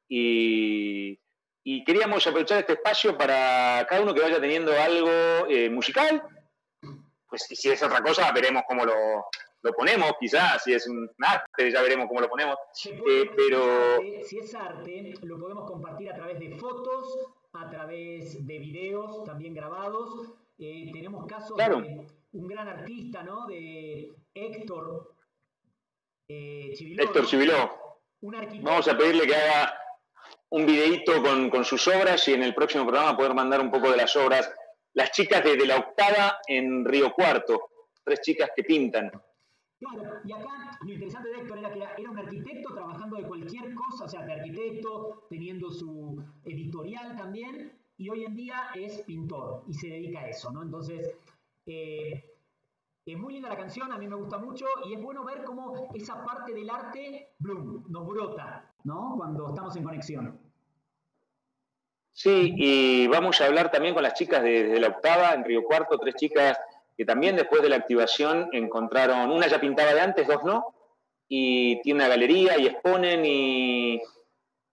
y, 0.10 1.18
y 1.64 1.84
queríamos 1.84 2.26
aprovechar 2.26 2.60
este 2.60 2.74
espacio 2.74 3.18
para 3.18 3.86
cada 3.88 4.02
uno 4.02 4.14
que 4.14 4.22
vaya 4.22 4.42
teniendo 4.42 4.72
algo 4.74 5.10
eh, 5.48 5.70
musical, 5.70 6.22
pues 7.30 7.44
si 7.44 7.70
es 7.70 7.82
otra 7.84 8.02
cosa 8.02 8.32
veremos 8.32 8.64
cómo 8.68 8.86
lo, 8.86 8.96
lo 9.62 9.74
ponemos, 9.74 10.12
quizás, 10.20 10.64
si 10.64 10.74
es 10.74 10.88
un 10.88 11.08
arte 11.20 11.72
ya 11.72 11.82
veremos 11.84 12.08
cómo 12.08 12.22
lo 12.22 12.30
ponemos, 12.30 12.58
Eh, 12.86 13.30
pero- 13.36 13.94
arte, 13.96 14.24
si 14.24 14.40
es 14.40 14.54
arte, 14.56 15.14
lo 15.22 15.40
podemos 15.40 15.70
compartir 15.70 16.12
a 16.12 16.16
través 16.16 16.40
de 16.40 16.58
fotos, 16.58 17.32
a 17.54 17.70
través 17.70 18.46
de 18.46 18.60
videos 18.60 19.24
también 19.26 19.54
grabados. 19.54 20.34
Eh, 20.58 20.90
tenemos 20.92 21.26
casos 21.26 21.56
Claro. 21.56 21.82
de 21.82 22.06
un 22.34 22.48
gran 22.48 22.68
artista, 22.68 23.24
¿no? 23.24 23.46
De 23.48 24.12
Héctor 24.34 25.14
eh, 26.28 26.74
Chiviló, 26.76 27.04
Héctor. 27.04 27.26
Chiviló. 27.26 27.72
Un 28.22 28.36
arquitecto. 28.36 28.66
Vamos 28.70 28.88
a 28.88 28.98
pedirle 28.98 29.26
que 29.26 29.36
haga 29.36 29.79
un 30.50 30.66
videíto 30.66 31.22
con, 31.22 31.50
con 31.50 31.64
sus 31.64 31.88
obras 31.88 32.28
y 32.28 32.34
en 32.34 32.44
el 32.44 32.56
próximo 32.56 32.86
programa 32.86 33.16
poder 33.16 33.34
mandar 33.34 33.62
un 33.62 33.72
poco 33.72 33.92
de 33.92 33.98
las 33.98 34.16
obras. 34.16 34.52
Las 34.94 35.12
chicas 35.12 35.44
de, 35.44 35.66
la 35.66 35.78
octava 35.78 36.40
en 36.48 36.84
Río 36.84 37.14
Cuarto, 37.14 37.70
tres 38.04 38.22
chicas 38.22 38.50
que 38.56 38.64
pintan. 38.64 39.12
Claro, 39.80 40.20
y 40.26 40.32
acá 40.34 40.78
lo 40.82 40.92
interesante 40.92 41.30
de 41.30 41.42
Héctor 41.42 41.60
era 41.60 41.72
que 41.72 41.80
era, 41.80 41.94
era 41.96 42.10
un 42.10 42.18
arquitecto 42.18 42.74
trabajando 42.74 43.16
de 43.18 43.24
cualquier 43.24 43.74
cosa, 43.76 44.06
o 44.06 44.10
sea, 44.10 44.26
de 44.26 44.34
arquitecto, 44.34 45.28
teniendo 45.30 45.70
su 45.70 46.22
editorial 46.44 47.16
también, 47.16 47.80
y 47.96 48.10
hoy 48.10 48.26
en 48.26 48.36
día 48.36 48.72
es 48.76 49.00
pintor 49.04 49.64
y 49.68 49.74
se 49.74 49.88
dedica 49.88 50.22
a 50.22 50.30
eso, 50.30 50.52
¿no? 50.52 50.64
Entonces, 50.64 51.16
eh, 51.66 52.26
es 53.06 53.18
muy 53.18 53.34
linda 53.34 53.50
la 53.50 53.58
canción, 53.58 53.92
a 53.92 53.98
mí 53.98 54.08
me 54.08 54.16
gusta 54.16 54.38
mucho, 54.38 54.66
y 54.86 54.94
es 54.94 55.02
bueno 55.02 55.24
ver 55.24 55.44
cómo 55.44 55.92
esa 55.94 56.26
parte 56.26 56.54
del 56.54 56.70
arte, 56.70 57.36
bloom, 57.40 57.86
nos 57.90 58.08
brota, 58.08 58.69
¿no? 58.84 59.16
Cuando 59.18 59.50
estamos 59.50 59.76
en 59.76 59.84
conexión. 59.84 60.40
Sí, 62.12 62.54
y 62.58 63.08
vamos 63.08 63.40
a 63.40 63.46
hablar 63.46 63.72
también 63.72 63.94
con 63.94 64.04
las 64.04 64.14
chicas 64.14 64.44
de, 64.44 64.66
de 64.66 64.80
la 64.80 64.90
octava 64.90 65.32
en 65.32 65.46
Río 65.46 65.64
Cuarto, 65.64 65.98
tres 65.98 66.16
chicas 66.16 66.60
que 66.98 67.06
también 67.06 67.38
después 67.38 67.62
de 67.62 67.70
la 67.70 67.78
activación 67.78 68.50
encontraron, 68.52 69.32
una 69.32 69.48
ya 69.48 69.62
pintaba 69.62 69.94
de 69.94 70.02
antes, 70.02 70.28
dos 70.28 70.44
no, 70.44 70.76
y 71.30 71.82
tiene 71.82 72.02
una 72.02 72.10
galería 72.10 72.58
y 72.58 72.68
exponen 72.68 73.26
y 73.26 74.02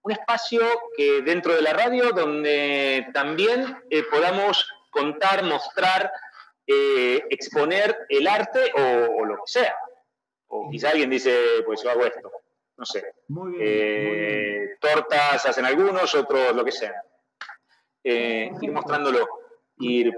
un 0.02 0.12
espacio 0.12 0.62
que 0.96 1.22
dentro 1.22 1.54
de 1.54 1.62
la 1.62 1.72
radio 1.72 2.10
donde 2.10 3.06
también 3.14 3.76
eh, 3.90 4.02
podamos 4.10 4.68
contar, 4.90 5.44
mostrar, 5.44 6.10
eh, 6.66 7.22
exponer 7.30 8.06
el 8.08 8.26
arte 8.26 8.72
o, 8.76 9.20
o 9.20 9.24
lo 9.24 9.36
que 9.36 9.42
sea. 9.46 9.76
O 10.48 10.68
quizá 10.70 10.90
alguien 10.90 11.10
dice, 11.10 11.32
pues 11.64 11.82
yo 11.82 11.90
hago 11.90 12.06
esto, 12.06 12.30
no 12.76 12.84
sé. 12.84 13.04
Muy 13.28 13.52
bien, 13.52 14.06
muy 14.08 14.16
bien. 14.16 14.62
Eh, 14.64 14.76
tortas 14.80 15.46
hacen 15.46 15.64
algunos, 15.64 16.14
otros 16.14 16.54
lo 16.54 16.64
que 16.64 16.72
sea. 16.72 16.92
Eh, 18.04 18.50
ir 18.60 18.72
mostrándolo, 18.72 19.26
ir, 19.78 20.12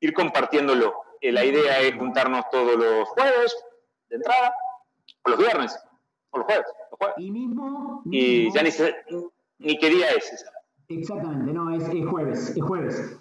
ir 0.00 0.12
compartiéndolo. 0.14 0.94
Eh, 1.20 1.32
la 1.32 1.44
idea 1.44 1.80
es 1.80 1.94
juntarnos 1.96 2.44
todos 2.50 2.76
los 2.76 3.08
jueves 3.10 3.54
de 4.08 4.16
entrada, 4.16 4.54
o 5.24 5.30
los 5.30 5.38
viernes, 5.38 5.78
o 6.30 6.38
los 6.38 6.46
jueves, 6.46 6.66
los 6.90 6.98
jueves. 6.98 7.14
Y 7.18 7.30
mismo... 7.30 8.02
Y 8.06 8.10
mismo- 8.46 8.54
ya 8.54 8.62
ni, 8.62 8.70
sé- 8.70 8.96
ni 9.58 9.78
qué 9.78 9.90
día 9.90 10.08
es 10.10 10.32
esa. 10.32 10.50
Exactamente, 10.88 11.52
no, 11.52 11.72
es, 11.76 11.84
es 11.88 12.06
jueves, 12.06 12.56
es 12.56 12.62
jueves. 12.62 13.16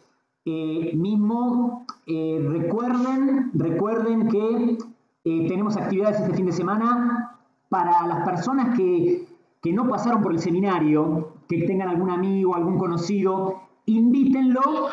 Eh, 0.46 0.92
mismo, 0.96 1.86
eh, 2.08 2.40
recuerden, 2.42 3.52
recuerden 3.54 4.28
que 4.30 4.78
eh, 5.26 5.48
tenemos 5.48 5.78
actividades 5.78 6.20
este 6.22 6.34
fin 6.34 6.46
de 6.48 6.52
semana 6.54 7.29
para 7.70 8.06
las 8.08 8.26
personas 8.26 8.76
que, 8.76 9.28
que 9.62 9.72
no 9.72 9.88
pasaron 9.88 10.22
por 10.22 10.34
el 10.34 10.40
seminario, 10.40 11.34
que 11.48 11.64
tengan 11.64 11.90
algún 11.90 12.10
amigo, 12.10 12.56
algún 12.56 12.78
conocido, 12.78 13.62
invítenlo 13.86 14.90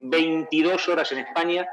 22 0.00 0.88
horas 0.88 1.10
en 1.12 1.18
España. 1.18 1.66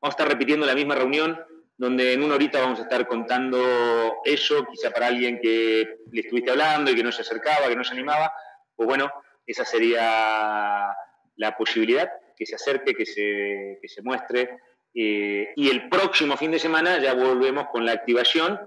Vamos 0.00 0.14
a 0.14 0.16
estar 0.16 0.28
repitiendo 0.28 0.66
la 0.66 0.74
misma 0.74 0.94
reunión, 0.94 1.38
donde 1.76 2.12
en 2.12 2.22
una 2.22 2.36
horita 2.36 2.60
vamos 2.60 2.78
a 2.78 2.82
estar 2.82 3.06
contando 3.06 4.20
eso, 4.24 4.64
quizá 4.66 4.90
para 4.90 5.08
alguien 5.08 5.40
que 5.40 5.98
le 6.10 6.20
estuviste 6.20 6.50
hablando 6.50 6.90
y 6.90 6.94
que 6.94 7.02
no 7.02 7.12
se 7.12 7.22
acercaba, 7.22 7.68
que 7.68 7.76
no 7.76 7.84
se 7.84 7.92
animaba, 7.92 8.32
pues 8.74 8.86
bueno, 8.88 9.12
esa 9.46 9.64
sería 9.64 10.88
la 11.36 11.56
posibilidad, 11.56 12.10
que 12.36 12.46
se 12.46 12.56
acerque, 12.56 12.94
que 12.94 13.06
se, 13.06 13.78
que 13.80 13.88
se 13.88 14.02
muestre. 14.02 14.58
Eh, 14.94 15.52
y 15.56 15.68
el 15.68 15.88
próximo 15.88 16.36
fin 16.36 16.50
de 16.50 16.58
semana 16.58 16.98
ya 16.98 17.14
volvemos 17.14 17.66
con 17.68 17.84
la 17.84 17.92
activación 17.92 18.58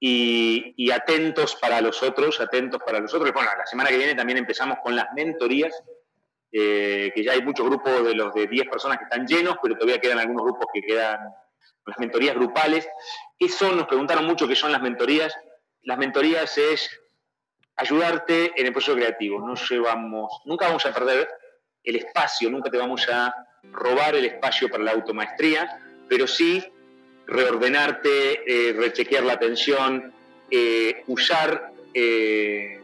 y, 0.00 0.90
atentos 0.90 1.56
para 1.56 1.80
los 1.80 2.02
otros, 2.02 2.40
atentos 2.40 2.82
para 2.84 3.00
los 3.00 3.12
otros. 3.14 3.32
Bueno, 3.32 3.50
la 3.56 3.66
semana 3.66 3.88
que 3.88 3.96
viene 3.98 4.14
también 4.14 4.38
empezamos 4.38 4.78
con 4.82 4.94
las 4.94 5.06
mentorías, 5.14 5.72
eh, 6.52 7.10
que 7.14 7.24
ya 7.24 7.32
hay 7.32 7.42
muchos 7.42 7.66
grupos 7.66 8.04
de 8.04 8.14
los 8.14 8.34
de 8.34 8.46
10 8.46 8.68
personas 8.68 8.98
que 8.98 9.04
están 9.04 9.26
llenos, 9.26 9.56
pero 9.62 9.76
todavía 9.76 10.00
quedan 10.00 10.18
algunos 10.18 10.44
grupos 10.44 10.66
que 10.72 10.82
quedan 10.82 11.18
las 11.86 11.98
mentorías 11.98 12.34
grupales. 12.34 12.88
¿Qué 13.38 13.48
son? 13.48 13.76
Nos 13.76 13.86
preguntaron 13.86 14.26
mucho 14.26 14.46
qué 14.46 14.54
son 14.54 14.72
las 14.72 14.82
mentorías. 14.82 15.34
Las 15.82 15.98
mentorías 15.98 16.56
es 16.58 16.88
ayudarte 17.76 18.52
en 18.56 18.66
el 18.66 18.72
proceso 18.72 18.96
creativo. 18.96 19.46
No 19.46 19.54
llevamos, 19.54 20.40
nunca 20.44 20.66
vamos 20.66 20.84
a 20.86 20.92
perder 20.92 21.28
el 21.82 21.96
espacio, 21.96 22.50
nunca 22.50 22.70
te 22.70 22.78
vamos 22.78 23.06
a 23.08 23.34
robar 23.72 24.14
el 24.16 24.24
espacio 24.24 24.68
para 24.68 24.84
la 24.84 24.92
automaestría, 24.92 25.80
pero 26.08 26.26
sí 26.26 26.62
reordenarte, 27.26 28.42
eh, 28.46 28.72
rechequear 28.74 29.24
la 29.24 29.34
atención, 29.34 30.12
eh, 30.50 31.02
usar... 31.06 31.72
Eh, 31.92 32.80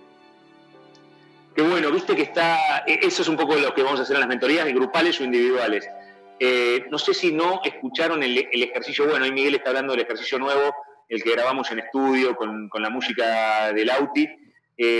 que 1.54 1.62
bueno, 1.62 1.90
viste 1.90 2.14
que 2.14 2.22
está, 2.22 2.84
e, 2.86 3.00
eso 3.02 3.22
es 3.22 3.28
un 3.28 3.36
poco 3.36 3.56
lo 3.56 3.74
que 3.74 3.82
vamos 3.82 3.98
a 3.98 4.04
hacer 4.04 4.14
en 4.14 4.20
las 4.20 4.28
mentorías, 4.28 4.66
grupales 4.68 5.20
o 5.20 5.24
individuales. 5.24 5.88
no 6.90 6.98
sé 6.98 7.12
si 7.12 7.32
no 7.32 7.60
escucharon 7.64 8.22
el, 8.22 8.38
ejercicio, 8.38 9.06
bueno, 9.06 9.24
hoy 9.24 9.32
Miguel 9.32 9.56
está 9.56 9.70
hablando 9.70 9.92
del 9.92 10.02
ejercicio 10.02 10.38
nuevo, 10.38 10.74
el 11.08 11.22
que 11.22 11.32
grabamos 11.32 11.70
en 11.72 11.80
estudio 11.80 12.36
con, 12.36 12.68
con 12.68 12.82
la 12.82 12.88
música 12.88 13.72
del 13.72 13.90
Auti. 13.90 14.28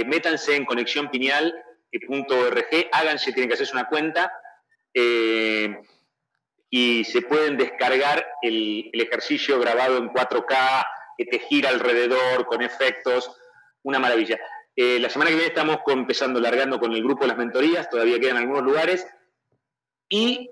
Métanse 0.06 0.56
en 0.56 0.66
conexiónpineal.org, 0.66 2.88
háganse, 2.92 3.32
tienen 3.32 3.48
que 3.48 3.54
hacerse 3.54 3.72
una 3.72 3.88
cuenta 3.88 4.30
y 6.70 7.02
se 7.04 7.22
pueden 7.22 7.56
descargar 7.56 8.24
el, 8.42 8.90
ejercicio 8.92 9.58
grabado 9.58 9.98
en 9.98 10.08
4K, 10.08 10.86
que 11.18 11.24
te 11.26 11.40
gira 11.40 11.68
alrededor 11.68 12.46
con 12.46 12.62
efectos, 12.62 13.36
una 13.82 13.98
maravilla. 13.98 14.38
Eh, 14.76 15.00
la 15.00 15.10
semana 15.10 15.30
que 15.30 15.36
viene 15.36 15.48
estamos 15.48 15.78
empezando, 15.88 16.38
largando 16.38 16.78
con 16.78 16.92
el 16.92 17.02
grupo 17.02 17.22
de 17.22 17.28
las 17.28 17.36
mentorías, 17.36 17.90
todavía 17.90 18.20
quedan 18.20 18.36
algunos 18.36 18.62
lugares, 18.62 19.06
y 20.08 20.48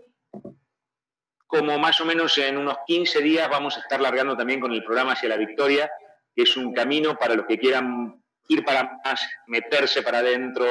como 1.46 1.78
más 1.78 2.00
o 2.00 2.04
menos 2.04 2.36
en 2.38 2.58
unos 2.58 2.78
15 2.86 3.22
días 3.22 3.48
vamos 3.48 3.76
a 3.76 3.80
estar 3.80 4.00
largando 4.00 4.36
también 4.36 4.60
con 4.60 4.72
el 4.72 4.84
programa 4.84 5.12
Hacia 5.12 5.28
la 5.28 5.36
Victoria, 5.36 5.90
que 6.34 6.42
es 6.42 6.56
un 6.56 6.74
camino 6.74 7.16
para 7.16 7.34
los 7.34 7.46
que 7.46 7.58
quieran 7.58 8.22
ir 8.48 8.64
para 8.64 8.98
más, 9.04 9.28
meterse 9.46 10.02
para 10.02 10.18
adentro, 10.18 10.66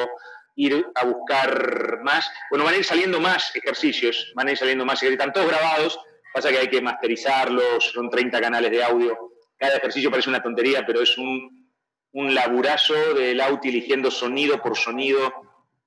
ir 0.56 0.86
a 0.96 1.06
buscar 1.06 2.00
más. 2.04 2.30
Bueno, 2.50 2.66
van 2.66 2.74
a 2.74 2.78
ir 2.78 2.84
saliendo 2.84 3.22
más 3.22 3.56
ejercicios, 3.56 4.34
van 4.36 4.48
a 4.48 4.52
ir 4.52 4.58
saliendo 4.58 4.86
más, 4.86 5.02
están 5.02 5.32
todos 5.32 5.48
grabados, 5.48 6.00
pasa 6.34 6.50
que 6.50 6.58
hay 6.58 6.70
que 6.70 6.82
masterizarlos, 6.82 7.92
son 7.94 8.10
30 8.10 8.42
canales 8.42 8.72
de 8.72 8.84
audio. 8.84 9.18
Cada 9.58 9.78
ejercicio 9.78 10.12
parece 10.12 10.30
una 10.30 10.44
tontería, 10.44 10.86
pero 10.86 11.02
es 11.02 11.18
un, 11.18 11.72
un 12.14 12.36
laburazo 12.36 13.14
del 13.14 13.40
audio 13.40 13.60
eligiendo 13.64 14.12
sonido 14.12 14.62
por 14.62 14.76
sonido, 14.76 15.32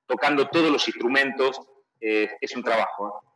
tocando 0.07 0.47
todos 0.47 0.71
los 0.71 0.87
instrumentos. 0.87 1.61
Eh, 1.99 2.29
es 2.41 2.55
un 2.55 2.63
trabajo. 2.63 3.07
¿eh? 3.07 3.27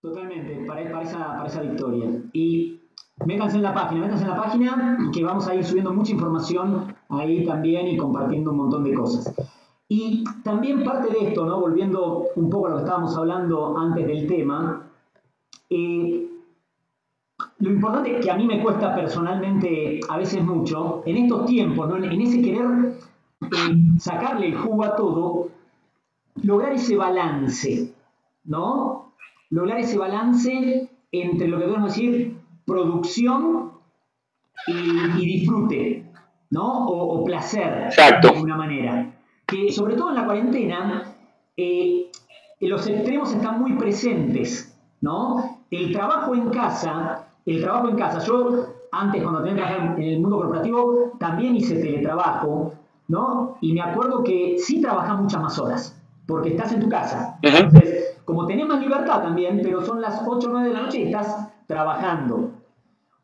Totalmente, 0.00 0.64
para, 0.66 1.02
esa, 1.02 1.18
para 1.18 1.46
esa 1.46 1.62
victoria. 1.62 2.08
Y 2.32 2.80
métanse 3.24 3.56
en 3.56 3.62
la 3.62 3.74
página, 3.74 4.02
métanse 4.02 4.24
en 4.24 4.30
la 4.30 4.36
página 4.36 4.98
que 5.12 5.24
vamos 5.24 5.48
a 5.48 5.54
ir 5.54 5.64
subiendo 5.64 5.92
mucha 5.92 6.12
información 6.12 6.95
ahí 7.08 7.44
también 7.44 7.88
y 7.88 7.96
compartiendo 7.96 8.50
un 8.50 8.56
montón 8.58 8.84
de 8.84 8.94
cosas. 8.94 9.34
Y 9.88 10.24
también 10.42 10.82
parte 10.82 11.12
de 11.12 11.28
esto, 11.28 11.46
¿no? 11.46 11.60
volviendo 11.60 12.26
un 12.34 12.50
poco 12.50 12.66
a 12.66 12.70
lo 12.70 12.76
que 12.76 12.82
estábamos 12.82 13.16
hablando 13.16 13.78
antes 13.78 14.06
del 14.06 14.26
tema, 14.26 14.88
eh, 15.70 16.28
lo 17.58 17.70
importante 17.70 18.18
que 18.20 18.30
a 18.30 18.36
mí 18.36 18.46
me 18.46 18.62
cuesta 18.62 18.94
personalmente 18.94 20.00
a 20.08 20.16
veces 20.16 20.42
mucho, 20.42 21.02
en 21.06 21.16
estos 21.18 21.46
tiempos, 21.46 21.88
¿no? 21.88 21.96
en 21.96 22.20
ese 22.20 22.42
querer 22.42 22.94
eh, 23.42 23.48
sacarle 23.98 24.48
el 24.48 24.56
jugo 24.56 24.84
a 24.84 24.96
todo, 24.96 25.48
lograr 26.42 26.72
ese 26.72 26.96
balance, 26.96 27.94
¿no? 28.44 29.12
Lograr 29.50 29.78
ese 29.78 29.98
balance 29.98 30.90
entre 31.12 31.48
lo 31.48 31.58
que 31.58 31.64
podemos 31.64 31.94
decir 31.94 32.36
producción 32.64 33.72
y, 34.66 35.26
disfrute, 35.26 36.05
¿no? 36.50 36.86
O, 36.86 37.20
o 37.20 37.24
placer, 37.24 37.84
Exacto. 37.86 38.28
de 38.28 38.34
alguna 38.34 38.56
manera 38.56 39.12
que 39.46 39.72
sobre 39.72 39.94
todo 39.94 40.10
en 40.10 40.16
la 40.16 40.24
cuarentena, 40.24 41.14
eh, 41.56 42.10
los 42.60 42.86
extremos 42.86 43.32
están 43.32 43.60
muy 43.60 43.74
presentes, 43.74 44.76
¿no? 45.00 45.60
El 45.70 45.92
trabajo 45.92 46.34
en 46.34 46.50
casa, 46.50 47.28
el 47.46 47.62
trabajo 47.62 47.88
en 47.88 47.96
casa, 47.96 48.18
yo 48.18 48.66
antes 48.90 49.22
cuando 49.22 49.42
tenía 49.42 49.54
que 49.54 49.62
trabajar 49.62 50.00
en 50.00 50.08
el 50.08 50.20
mundo 50.20 50.38
corporativo 50.38 51.12
también 51.18 51.54
hice 51.54 51.76
teletrabajo, 51.76 52.74
¿no? 53.08 53.56
Y 53.60 53.72
me 53.72 53.82
acuerdo 53.82 54.24
que 54.24 54.56
sí 54.58 54.80
trabajas 54.80 55.20
muchas 55.20 55.40
más 55.40 55.58
horas, 55.58 56.02
porque 56.26 56.50
estás 56.50 56.72
en 56.72 56.80
tu 56.80 56.88
casa. 56.88 57.38
Entonces, 57.42 58.18
como 58.24 58.46
tenés 58.46 58.66
más 58.66 58.80
libertad 58.80 59.22
también, 59.22 59.60
pero 59.62 59.84
son 59.84 60.00
las 60.00 60.22
8 60.26 60.48
o 60.48 60.50
9 60.50 60.68
de 60.68 60.74
la 60.74 60.82
noche 60.82 60.98
y 60.98 61.02
estás 61.04 61.48
trabajando. 61.66 62.50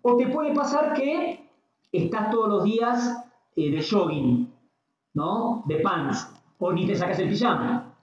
O 0.03 0.17
te 0.17 0.29
puede 0.29 0.55
pasar 0.55 0.95
que 0.95 1.42
estás 1.93 2.31
todos 2.31 2.49
los 2.49 2.65
días 2.65 3.25
eh, 3.55 3.71
de 3.71 3.83
jogging, 3.83 4.53
¿no? 5.15 5.63
De 5.67 5.77
pants, 5.77 6.29
o 6.59 6.73
ni 6.73 6.87
te 6.87 6.97
sacas 6.97 7.19
el 7.19 7.29
pijama, 7.29 7.95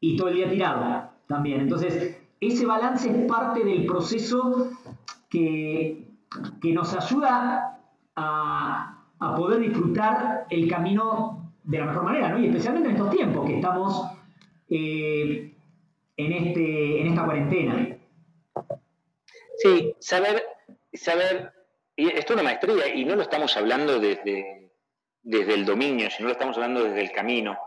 y 0.00 0.16
todo 0.16 0.28
el 0.28 0.36
día 0.36 0.48
tirado 0.48 1.10
también. 1.26 1.60
Entonces, 1.60 2.16
ese 2.40 2.66
balance 2.66 3.10
es 3.10 3.26
parte 3.30 3.64
del 3.64 3.86
proceso 3.86 4.70
que, 5.28 6.06
que 6.60 6.72
nos 6.72 6.94
ayuda 6.94 7.80
a, 8.14 9.04
a, 9.18 9.34
poder 9.34 9.60
disfrutar 9.60 10.46
el 10.50 10.68
camino 10.70 11.52
de 11.64 11.78
la 11.78 11.86
mejor 11.86 12.04
manera, 12.04 12.28
¿no? 12.28 12.38
Y 12.38 12.46
especialmente 12.46 12.90
en 12.90 12.96
estos 12.96 13.10
tiempos 13.10 13.46
que 13.46 13.56
estamos 13.56 14.06
eh, 14.68 15.56
en, 16.16 16.32
este, 16.32 17.00
en 17.00 17.06
esta 17.08 17.24
cuarentena. 17.24 17.98
Sí, 19.58 19.94
saber, 19.98 20.42
saber, 20.92 21.52
y 21.96 22.08
esto 22.08 22.32
es 22.32 22.40
una 22.40 22.42
maestría, 22.42 22.94
y 22.94 23.04
no 23.04 23.16
lo 23.16 23.22
estamos 23.22 23.56
hablando 23.56 23.98
desde 23.98 24.66
desde 25.26 25.54
el 25.54 25.64
dominio, 25.64 26.08
si 26.08 26.22
no 26.22 26.28
lo 26.28 26.34
estamos 26.34 26.56
hablando 26.56 26.84
desde 26.84 27.00
el 27.00 27.10
camino. 27.10 27.58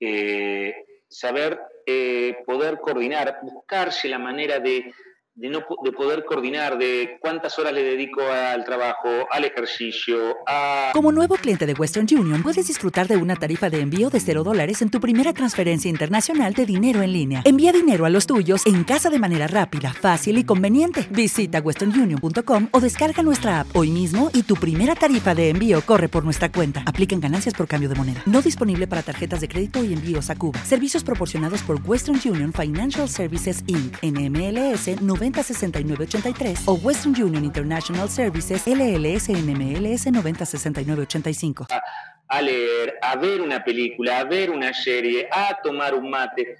Eh, 0.00 0.74
saber 1.06 1.60
eh, 1.84 2.38
poder 2.46 2.78
coordinar, 2.78 3.40
buscarse 3.42 4.08
la 4.08 4.18
manera 4.18 4.58
de 4.58 4.90
de, 5.36 5.48
no, 5.48 5.60
de 5.82 5.92
poder 5.92 6.24
coordinar, 6.24 6.78
de 6.78 7.18
cuántas 7.20 7.58
horas 7.58 7.72
le 7.72 7.82
dedico 7.82 8.22
al 8.22 8.64
trabajo, 8.64 9.08
al 9.30 9.44
ejercicio, 9.44 10.36
a... 10.46 10.90
Como 10.94 11.10
nuevo 11.10 11.34
cliente 11.34 11.66
de 11.66 11.72
Western 11.72 12.06
Union, 12.10 12.42
puedes 12.42 12.68
disfrutar 12.68 13.08
de 13.08 13.16
una 13.16 13.34
tarifa 13.34 13.68
de 13.68 13.80
envío 13.80 14.10
de 14.10 14.20
0 14.20 14.44
dólares 14.44 14.80
en 14.82 14.90
tu 14.90 15.00
primera 15.00 15.32
transferencia 15.32 15.90
internacional 15.90 16.54
de 16.54 16.66
dinero 16.66 17.02
en 17.02 17.12
línea. 17.12 17.42
Envía 17.44 17.72
dinero 17.72 18.04
a 18.04 18.10
los 18.10 18.26
tuyos 18.26 18.64
en 18.66 18.84
casa 18.84 19.10
de 19.10 19.18
manera 19.18 19.48
rápida, 19.48 19.92
fácil 19.92 20.38
y 20.38 20.44
conveniente. 20.44 21.06
Visita 21.10 21.58
westernunion.com 21.58 22.68
o 22.70 22.80
descarga 22.80 23.22
nuestra 23.24 23.60
app 23.60 23.76
hoy 23.76 23.90
mismo 23.90 24.30
y 24.32 24.44
tu 24.44 24.54
primera 24.54 24.94
tarifa 24.94 25.34
de 25.34 25.50
envío 25.50 25.80
corre 25.82 26.08
por 26.08 26.24
nuestra 26.24 26.52
cuenta. 26.52 26.84
Aplican 26.86 27.20
ganancias 27.20 27.54
por 27.54 27.66
cambio 27.66 27.88
de 27.88 27.96
moneda. 27.96 28.22
No 28.26 28.40
disponible 28.40 28.86
para 28.86 29.02
tarjetas 29.02 29.40
de 29.40 29.48
crédito 29.48 29.82
y 29.82 29.92
envíos 29.92 30.30
a 30.30 30.36
Cuba. 30.36 30.60
Servicios 30.64 31.02
proporcionados 31.02 31.62
por 31.62 31.80
Western 31.84 32.20
Union 32.24 32.52
Financial 32.52 33.08
Services 33.08 33.64
Inc. 33.66 33.96
NMLS 34.00 35.02
90 35.02 35.23
906983 35.32 36.60
o 36.66 36.74
Western 36.74 37.14
Union 37.22 37.44
International 37.44 38.08
Services 38.08 38.66
LLS 38.66 39.28
NMLS 39.30 40.06
906985. 40.12 41.66
A, 41.70 41.82
a 42.28 42.42
leer, 42.42 42.98
a 43.00 43.16
ver 43.16 43.40
una 43.40 43.64
película, 43.64 44.18
a 44.18 44.24
ver 44.24 44.50
una 44.50 44.74
serie, 44.74 45.28
a 45.30 45.58
tomar 45.62 45.94
un 45.94 46.10
mate. 46.10 46.56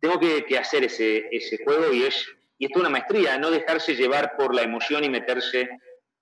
Tengo 0.00 0.18
que, 0.20 0.44
que 0.44 0.58
hacer 0.58 0.84
ese, 0.84 1.28
ese 1.30 1.58
juego 1.64 1.92
y 1.92 2.04
es, 2.04 2.26
y 2.58 2.66
es 2.66 2.76
una 2.76 2.88
maestría, 2.88 3.38
no 3.38 3.50
dejarse 3.50 3.96
llevar 3.96 4.36
por 4.36 4.54
la 4.54 4.62
emoción 4.62 5.02
y 5.02 5.08
meterse 5.08 5.68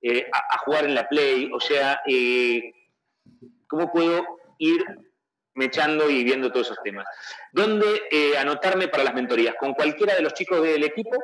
eh, 0.00 0.26
a, 0.32 0.58
jugar 0.58 0.84
en 0.84 0.94
la 0.94 1.08
play. 1.08 1.50
O 1.52 1.60
sea, 1.60 2.00
eh, 2.06 2.72
¿cómo 3.68 3.90
puedo 3.92 4.24
ir 4.58 4.84
mechando 5.54 6.08
y 6.08 6.24
viendo 6.24 6.50
todos 6.50 6.66
esos 6.68 6.82
temas? 6.82 7.06
¿Dónde 7.52 7.86
eh, 8.10 8.36
anotarme 8.38 8.88
para 8.88 9.04
las 9.04 9.14
mentorías? 9.14 9.54
¿Con 9.58 9.74
cualquiera 9.74 10.14
de 10.14 10.22
los 10.22 10.34
chicos 10.34 10.62
del 10.62 10.84
equipo? 10.84 11.16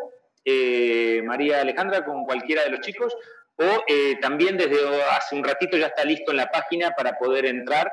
Eh, 0.50 1.20
María 1.22 1.60
Alejandra, 1.60 2.06
con 2.06 2.24
cualquiera 2.24 2.64
de 2.64 2.70
los 2.70 2.80
chicos, 2.80 3.14
o 3.56 3.84
eh, 3.86 4.16
también 4.18 4.56
desde 4.56 5.02
hace 5.10 5.36
un 5.36 5.44
ratito 5.44 5.76
ya 5.76 5.88
está 5.88 6.06
listo 6.06 6.30
en 6.30 6.38
la 6.38 6.50
página 6.50 6.92
para 6.92 7.18
poder 7.18 7.44
entrar 7.44 7.92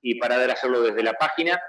y 0.00 0.14
para 0.14 0.36
poder 0.36 0.52
hacerlo 0.52 0.82
desde 0.82 1.02
la 1.02 1.14
página, 1.14 1.60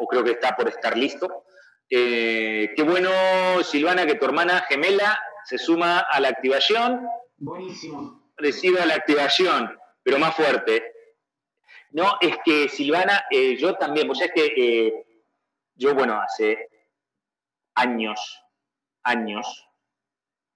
o 0.00 0.06
creo 0.06 0.24
que 0.24 0.30
está 0.30 0.56
por 0.56 0.68
estar 0.68 0.96
listo. 0.96 1.44
qué 1.86 2.84
bueno, 2.86 3.10
Silvana, 3.62 4.06
que 4.06 4.14
tu 4.14 4.24
hermana 4.24 4.64
gemela 4.66 5.20
se 5.44 5.58
suma 5.58 5.98
a 5.98 6.18
la 6.20 6.28
activación. 6.28 7.06
Buenísimo. 7.36 8.32
Recibe 8.38 8.86
la 8.86 8.94
activación, 8.94 9.78
pero 10.02 10.18
más 10.18 10.34
fuerte. 10.34 10.90
No, 11.90 12.16
es 12.18 12.38
que 12.46 12.70
Silvana, 12.70 13.26
yo 13.58 13.74
también, 13.74 14.06
pues 14.06 14.22
es 14.22 14.32
que 14.32 15.04
yo, 15.74 15.94
bueno, 15.94 16.18
hace 16.18 16.70
años, 17.74 18.43
años, 19.04 19.68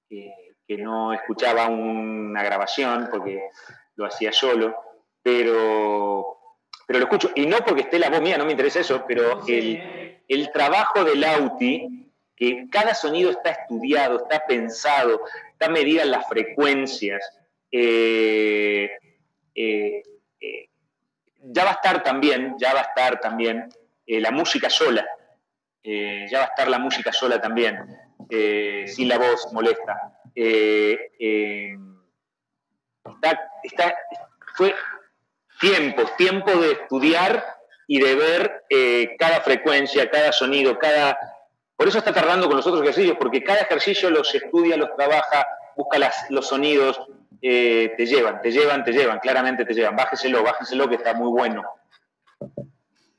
que, 0.08 0.34
no 0.76 1.14
escuchaba 1.14 1.66
una 1.68 2.42
grabación 2.42 3.08
porque 3.10 3.48
lo 3.96 4.04
hacía 4.04 4.32
solo, 4.32 4.76
pero, 5.22 6.38
pero 6.86 6.98
lo 6.98 7.04
escucho. 7.06 7.30
Y 7.34 7.46
no 7.46 7.58
porque 7.58 7.82
esté 7.82 7.98
la 7.98 8.10
voz 8.10 8.20
mía, 8.20 8.36
no 8.36 8.44
me 8.44 8.50
interesa 8.50 8.80
eso, 8.80 9.04
pero 9.08 9.40
el, 9.46 10.20
el 10.28 10.52
trabajo 10.52 11.04
del 11.04 11.24
Auti, 11.24 12.12
que 12.36 12.68
cada 12.70 12.94
sonido 12.94 13.30
está 13.30 13.50
estudiado, 13.50 14.18
está 14.18 14.44
pensado, 14.46 15.22
está 15.52 15.70
medida 15.70 16.02
en 16.02 16.10
las 16.10 16.28
frecuencias, 16.28 17.20
eh, 17.70 18.90
eh, 19.54 20.02
eh, 20.40 20.68
ya 21.40 21.64
va 21.64 21.70
a 21.70 21.74
estar 21.74 22.02
también, 22.02 22.56
ya 22.58 22.74
va 22.74 22.80
a 22.80 22.84
estar 22.84 23.20
también 23.20 23.68
la 24.06 24.30
música 24.30 24.70
sola. 24.70 25.06
Ya 25.82 26.38
va 26.38 26.44
a 26.44 26.48
estar 26.48 26.68
la 26.68 26.78
música 26.78 27.12
sola 27.12 27.40
también, 27.40 27.78
eh, 28.28 28.84
sin 28.86 29.08
la 29.08 29.18
voz 29.18 29.52
molesta. 29.52 30.20
Eh, 30.34 31.76
fue 34.54 34.74
tiempo, 35.60 36.02
tiempo 36.16 36.50
de 36.52 36.72
estudiar 36.72 37.44
y 37.86 38.00
de 38.00 38.14
ver 38.14 38.64
cada 39.18 39.40
frecuencia, 39.40 40.10
cada 40.10 40.32
sonido, 40.32 40.78
cada... 40.78 41.18
Por 41.76 41.88
eso 41.88 41.98
está 41.98 42.12
tardando 42.12 42.46
con 42.48 42.56
los 42.56 42.66
otros 42.66 42.82
ejercicios, 42.82 43.16
porque 43.18 43.42
cada 43.42 43.60
ejercicio 43.60 44.10
los 44.10 44.34
estudia, 44.34 44.76
los 44.76 44.94
trabaja, 44.96 45.46
busca 45.76 45.98
los 46.28 46.46
sonidos, 46.46 47.00
te 47.40 48.06
llevan, 48.06 48.42
te 48.42 48.50
llevan, 48.50 48.84
te 48.84 48.92
llevan, 48.92 49.20
claramente 49.20 49.64
te 49.64 49.74
llevan. 49.74 49.96
Bájeselo, 49.96 50.42
bájeselo 50.42 50.88
que 50.88 50.96
está 50.96 51.14
muy 51.14 51.30
bueno. 51.30 51.64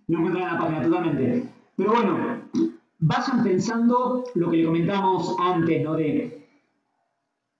No 0.07 0.83
totalmente. 0.83 1.43
Pero 1.77 1.93
bueno, 1.93 2.41
vayan 2.99 3.43
pensando 3.43 4.25
lo 4.35 4.51
que 4.51 4.57
le 4.57 4.65
comentamos 4.65 5.35
antes, 5.39 5.83
¿no? 5.83 5.95
De 5.95 6.47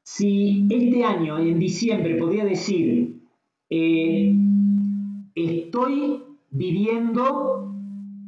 si 0.04 0.68
este 0.70 1.04
año, 1.04 1.38
en 1.38 1.60
diciembre, 1.60 2.16
podría 2.16 2.44
decir, 2.44 3.22
eh, 3.70 4.36
estoy 5.36 6.24
viviendo, 6.50 7.72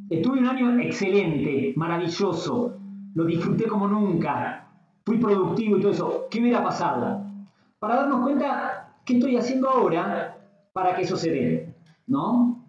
estuve 0.09 0.39
un 0.39 0.47
año 0.47 0.79
excelente, 0.79 1.73
maravilloso, 1.75 2.77
lo 3.15 3.25
disfruté 3.25 3.67
como 3.67 3.87
nunca, 3.87 4.69
fui 5.03 5.17
productivo 5.17 5.77
y 5.77 5.81
todo 5.81 5.91
eso, 5.91 6.27
¿qué 6.29 6.39
hubiera 6.39 6.63
pasado? 6.63 7.25
Para 7.79 7.95
darnos 7.95 8.21
cuenta 8.21 8.95
qué 9.03 9.15
estoy 9.15 9.35
haciendo 9.35 9.69
ahora 9.69 10.37
para 10.73 10.95
que 10.95 11.01
eso 11.01 11.17
se 11.17 11.31
dé, 11.31 11.75
¿no? 12.07 12.60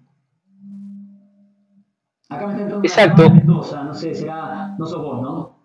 Acá 2.34 2.46
me 2.46 2.52
está 2.52 2.62
entrando 2.62 2.86
Exacto. 2.86 3.22
de 3.22 3.30
Mendoza, 3.30 3.84
no 3.84 3.94
sé, 3.94 4.14
será, 4.14 4.74
no 4.78 4.86
sos 4.86 5.02
vos, 5.02 5.22
¿no? 5.22 5.56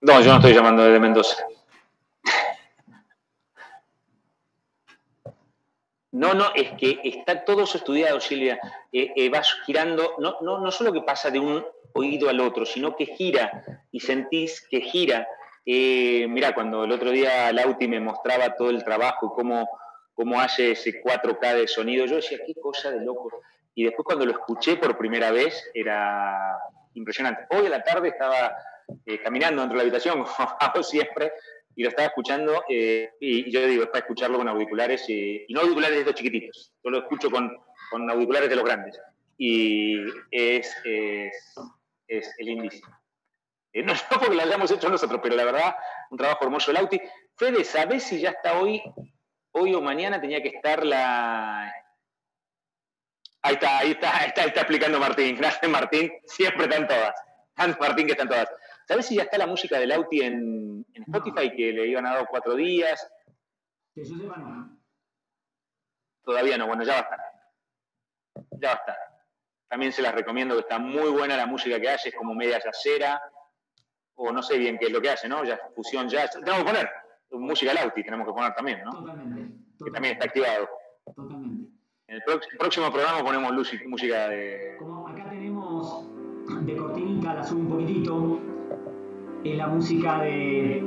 No, 0.00 0.20
yo 0.20 0.30
no 0.30 0.36
estoy 0.36 0.54
llamando 0.54 0.84
desde 0.84 1.00
Mendoza. 1.00 1.36
No, 6.10 6.34
no, 6.34 6.46
es 6.54 6.72
que 6.72 7.00
está 7.04 7.44
todo 7.44 7.62
eso 7.62 7.78
estudiado, 7.78 8.18
Silvia. 8.20 8.58
Eh, 8.92 9.12
eh, 9.14 9.28
vas 9.28 9.54
girando, 9.66 10.14
no, 10.18 10.36
no, 10.40 10.58
no 10.58 10.70
solo 10.70 10.92
que 10.92 11.02
pasa 11.02 11.30
de 11.30 11.38
un 11.38 11.64
oído 11.92 12.28
al 12.28 12.40
otro, 12.40 12.64
sino 12.64 12.96
que 12.96 13.06
gira 13.06 13.84
y 13.92 14.00
sentís 14.00 14.66
que 14.68 14.80
gira. 14.80 15.28
Eh, 15.66 16.26
mira, 16.28 16.54
cuando 16.54 16.84
el 16.84 16.92
otro 16.92 17.10
día 17.10 17.52
Lauti 17.52 17.86
me 17.88 18.00
mostraba 18.00 18.56
todo 18.56 18.70
el 18.70 18.82
trabajo 18.84 19.26
y 19.26 19.36
cómo, 19.36 19.68
cómo 20.14 20.40
hace 20.40 20.72
ese 20.72 21.02
4K 21.02 21.54
de 21.54 21.68
sonido, 21.68 22.06
yo 22.06 22.16
decía, 22.16 22.38
qué 22.46 22.54
cosa 22.54 22.90
de 22.90 23.04
loco. 23.04 23.30
Y 23.78 23.84
después 23.84 24.04
cuando 24.04 24.26
lo 24.26 24.32
escuché 24.32 24.76
por 24.76 24.98
primera 24.98 25.30
vez 25.30 25.70
era 25.72 26.58
impresionante. 26.94 27.46
Hoy 27.50 27.66
a 27.66 27.70
la 27.70 27.84
tarde 27.84 28.08
estaba 28.08 28.52
eh, 29.06 29.20
caminando 29.22 29.62
dentro 29.62 29.78
de 29.78 29.84
la 29.84 29.88
habitación, 29.88 30.24
como 30.72 30.82
siempre, 30.82 31.32
y 31.76 31.84
lo 31.84 31.90
estaba 31.90 32.08
escuchando, 32.08 32.64
eh, 32.68 33.12
y, 33.20 33.48
yo 33.52 33.64
digo, 33.68 33.84
es 33.84 33.90
para 33.90 34.00
escucharlo 34.00 34.38
con 34.38 34.48
auriculares, 34.48 35.08
y 35.08 35.46
no 35.50 35.60
auriculares 35.60 35.94
de 35.94 36.00
estos 36.00 36.16
chiquititos, 36.16 36.72
yo 36.82 36.90
lo 36.90 36.98
escucho 36.98 37.30
con, 37.30 37.56
con 37.92 38.10
auriculares 38.10 38.50
de 38.50 38.56
los 38.56 38.64
grandes. 38.64 39.00
Y 39.36 39.96
es, 40.32 40.74
es, 40.84 41.54
es 42.08 42.34
lindísimo. 42.38 42.98
Eh, 43.72 43.84
no, 43.84 43.92
no 44.10 44.18
porque 44.18 44.34
lo 44.34 44.42
hayamos 44.42 44.72
hecho 44.72 44.88
nosotros, 44.88 45.20
pero 45.22 45.36
la 45.36 45.44
verdad, 45.44 45.76
un 46.10 46.18
trabajo 46.18 46.44
hermoso. 46.46 46.72
Lauti, 46.72 47.00
Fede, 47.36 47.62
¿sabes 47.62 48.02
si 48.02 48.18
ya 48.18 48.30
está 48.30 48.58
hoy, 48.60 48.82
hoy 49.52 49.72
o 49.72 49.80
mañana 49.80 50.20
tenía 50.20 50.42
que 50.42 50.48
estar 50.48 50.84
la, 50.84 51.72
Ahí 53.48 53.54
está, 53.54 53.78
ahí 53.78 53.90
está, 53.92 54.24
está, 54.26 54.44
está 54.44 54.60
explicando 54.60 55.00
Martín. 55.00 55.34
Gracias, 55.34 55.70
Martín. 55.70 56.12
Siempre 56.26 56.64
están 56.64 56.86
todas. 56.86 57.14
Martín, 57.80 58.04
que 58.04 58.12
están 58.12 58.28
todas. 58.28 58.46
¿Sabes 58.86 59.06
si 59.06 59.16
ya 59.16 59.22
está 59.22 59.38
la 59.38 59.46
música 59.46 59.78
del 59.78 59.90
Auti 59.90 60.20
en, 60.20 60.84
Spotify, 60.92 61.50
que 61.56 61.72
le 61.72 61.86
iban 61.86 62.04
a 62.04 62.12
dar 62.14 62.26
cuatro 62.28 62.54
días? 62.54 63.10
Todavía 66.22 66.58
no, 66.58 66.66
bueno, 66.66 66.84
ya 66.84 66.92
va 66.92 66.98
a 66.98 67.02
estar. 67.02 67.20
Ya 68.50 68.68
va 68.68 68.74
a 68.74 68.76
estar. 68.76 68.96
También 69.66 69.92
se 69.94 70.02
las 70.02 70.14
recomiendo, 70.14 70.54
que 70.54 70.60
está 70.60 70.78
muy 70.78 71.08
buena 71.08 71.34
la 71.34 71.46
música 71.46 71.80
que 71.80 71.88
hace, 71.88 72.10
es 72.10 72.14
como 72.14 72.34
media 72.34 72.60
yacera, 72.62 73.18
o 74.16 74.30
no 74.30 74.42
sé 74.42 74.58
bien 74.58 74.76
qué 74.76 74.88
es 74.88 74.92
lo 74.92 75.00
que 75.00 75.08
hace, 75.08 75.26
¿no? 75.26 75.42
Ya 75.42 75.58
fusión 75.74 76.06
jazz. 76.06 76.32
Tenemos 76.32 76.58
que 76.58 76.66
poner 76.66 76.90
música 77.30 77.72
Lauti, 77.72 78.04
tenemos 78.04 78.26
que 78.26 78.34
poner 78.34 78.52
también, 78.52 78.84
¿no? 78.84 78.92
Totalmente. 78.92 79.54
Que 79.82 79.90
también 79.90 80.12
está 80.12 80.26
activado. 80.26 80.68
Totalmente. 81.06 81.67
En 82.08 82.14
el 82.16 82.22
próximo 82.58 82.90
programa 82.90 83.22
ponemos 83.22 83.52
música 83.86 84.28
de. 84.30 84.76
Como 84.78 85.08
acá 85.08 85.28
tenemos 85.28 86.06
de 86.62 86.74
cortinita, 86.74 87.34
la 87.34 87.44
subo 87.44 87.60
un 87.60 87.68
poquitito, 87.68 88.40
es 89.44 89.58
la 89.58 89.66
música 89.66 90.20
de, 90.20 90.82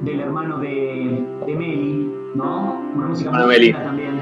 del 0.00 0.20
hermano 0.20 0.56
de, 0.60 1.22
de 1.44 1.54
Meli, 1.54 2.10
¿no? 2.34 2.80
Una 2.94 3.08
música 3.08 3.30
muy 3.30 3.58
linda 3.58 3.84
también. 3.84 4.18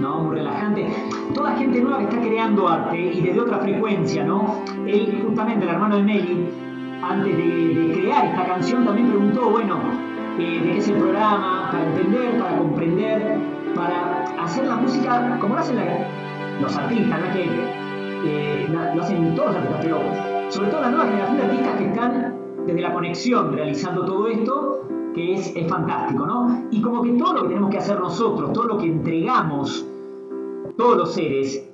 ¿no? 0.00 0.18
Muy 0.24 0.34
relajante. 0.34 0.88
Toda 1.32 1.54
gente 1.54 1.80
nueva 1.80 1.98
que 1.98 2.04
está 2.06 2.20
creando 2.20 2.68
arte 2.68 2.98
y 2.98 3.20
desde 3.20 3.38
otra 3.38 3.60
frecuencia, 3.60 4.24
¿no? 4.24 4.64
Él, 4.88 5.22
justamente 5.24 5.66
el 5.66 5.70
hermano 5.70 5.98
de 5.98 6.02
Meli, 6.02 6.48
antes 7.00 7.36
de, 7.36 7.92
crear 7.94 8.24
esta 8.24 8.44
canción, 8.44 8.84
también 8.84 9.08
preguntó, 9.08 9.50
bueno, 9.50 9.78
eh, 10.40 10.60
de 10.64 10.72
qué 10.72 10.78
es 10.78 10.88
el 10.88 10.96
programa, 10.96 11.68
para 11.70 11.86
entender, 11.86 12.40
para 12.40 12.56
comprender, 12.56 13.38
para 13.76 14.21
la 14.68 14.76
música 14.76 15.38
como 15.40 15.54
lo 15.54 15.60
hacen 15.60 15.78
los 16.60 16.76
artistas, 16.76 17.20
¿no? 17.20 17.32
que 17.32 17.44
eh, 18.24 18.68
lo 18.94 19.02
hacen 19.02 19.34
todos 19.34 19.54
los 19.54 19.56
artistas, 19.56 19.80
pero 19.82 19.98
sobre 20.50 20.70
todo 20.70 20.82
la 20.82 20.90
nueva 20.90 21.06
generación 21.06 21.36
de 21.36 21.42
artistas 21.44 21.76
que 21.76 21.86
están 21.86 22.34
desde 22.66 22.80
la 22.80 22.92
conexión 22.92 23.52
realizando 23.52 24.04
todo 24.04 24.28
esto, 24.28 24.88
que 25.14 25.34
es, 25.34 25.54
es 25.56 25.68
fantástico, 25.68 26.26
¿no? 26.26 26.66
Y 26.70 26.80
como 26.80 27.02
que 27.02 27.12
todo 27.12 27.34
lo 27.34 27.42
que 27.42 27.48
tenemos 27.48 27.70
que 27.70 27.78
hacer 27.78 27.98
nosotros, 27.98 28.52
todo 28.52 28.64
lo 28.64 28.78
que 28.78 28.86
entregamos, 28.86 29.86
todos 30.76 30.96
los 30.96 31.14
seres, 31.14 31.68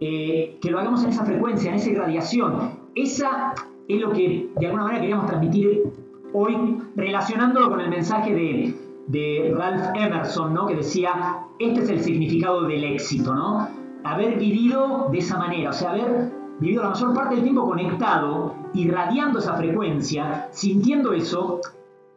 eh, 0.00 0.58
que 0.60 0.70
lo 0.70 0.78
hagamos 0.78 1.02
en 1.04 1.10
esa 1.10 1.24
frecuencia, 1.24 1.70
en 1.70 1.76
esa 1.76 1.90
irradiación, 1.90 2.70
esa 2.94 3.54
es 3.88 4.00
lo 4.00 4.12
que 4.12 4.50
de 4.56 4.66
alguna 4.66 4.84
manera 4.84 5.00
queríamos 5.00 5.26
transmitir 5.26 5.84
hoy, 6.32 6.78
relacionándolo 6.96 7.70
con 7.70 7.80
el 7.80 7.88
mensaje 7.88 8.34
de 8.34 8.74
de 9.06 9.54
Ralph 9.56 9.94
Emerson, 9.94 10.54
¿no? 10.54 10.66
que 10.66 10.76
decía, 10.76 11.46
este 11.58 11.82
es 11.82 11.90
el 11.90 12.02
significado 12.02 12.62
del 12.62 12.84
éxito, 12.84 13.34
¿no? 13.34 13.68
Haber 14.04 14.38
vivido 14.38 15.08
de 15.10 15.18
esa 15.18 15.38
manera, 15.38 15.70
o 15.70 15.72
sea, 15.72 15.90
haber 15.90 16.32
vivido 16.60 16.82
la 16.82 16.90
mayor 16.90 17.14
parte 17.14 17.34
del 17.36 17.44
tiempo 17.44 17.64
conectado, 17.64 18.54
irradiando 18.74 19.38
esa 19.38 19.54
frecuencia, 19.54 20.48
sintiendo 20.50 21.12
eso, 21.12 21.60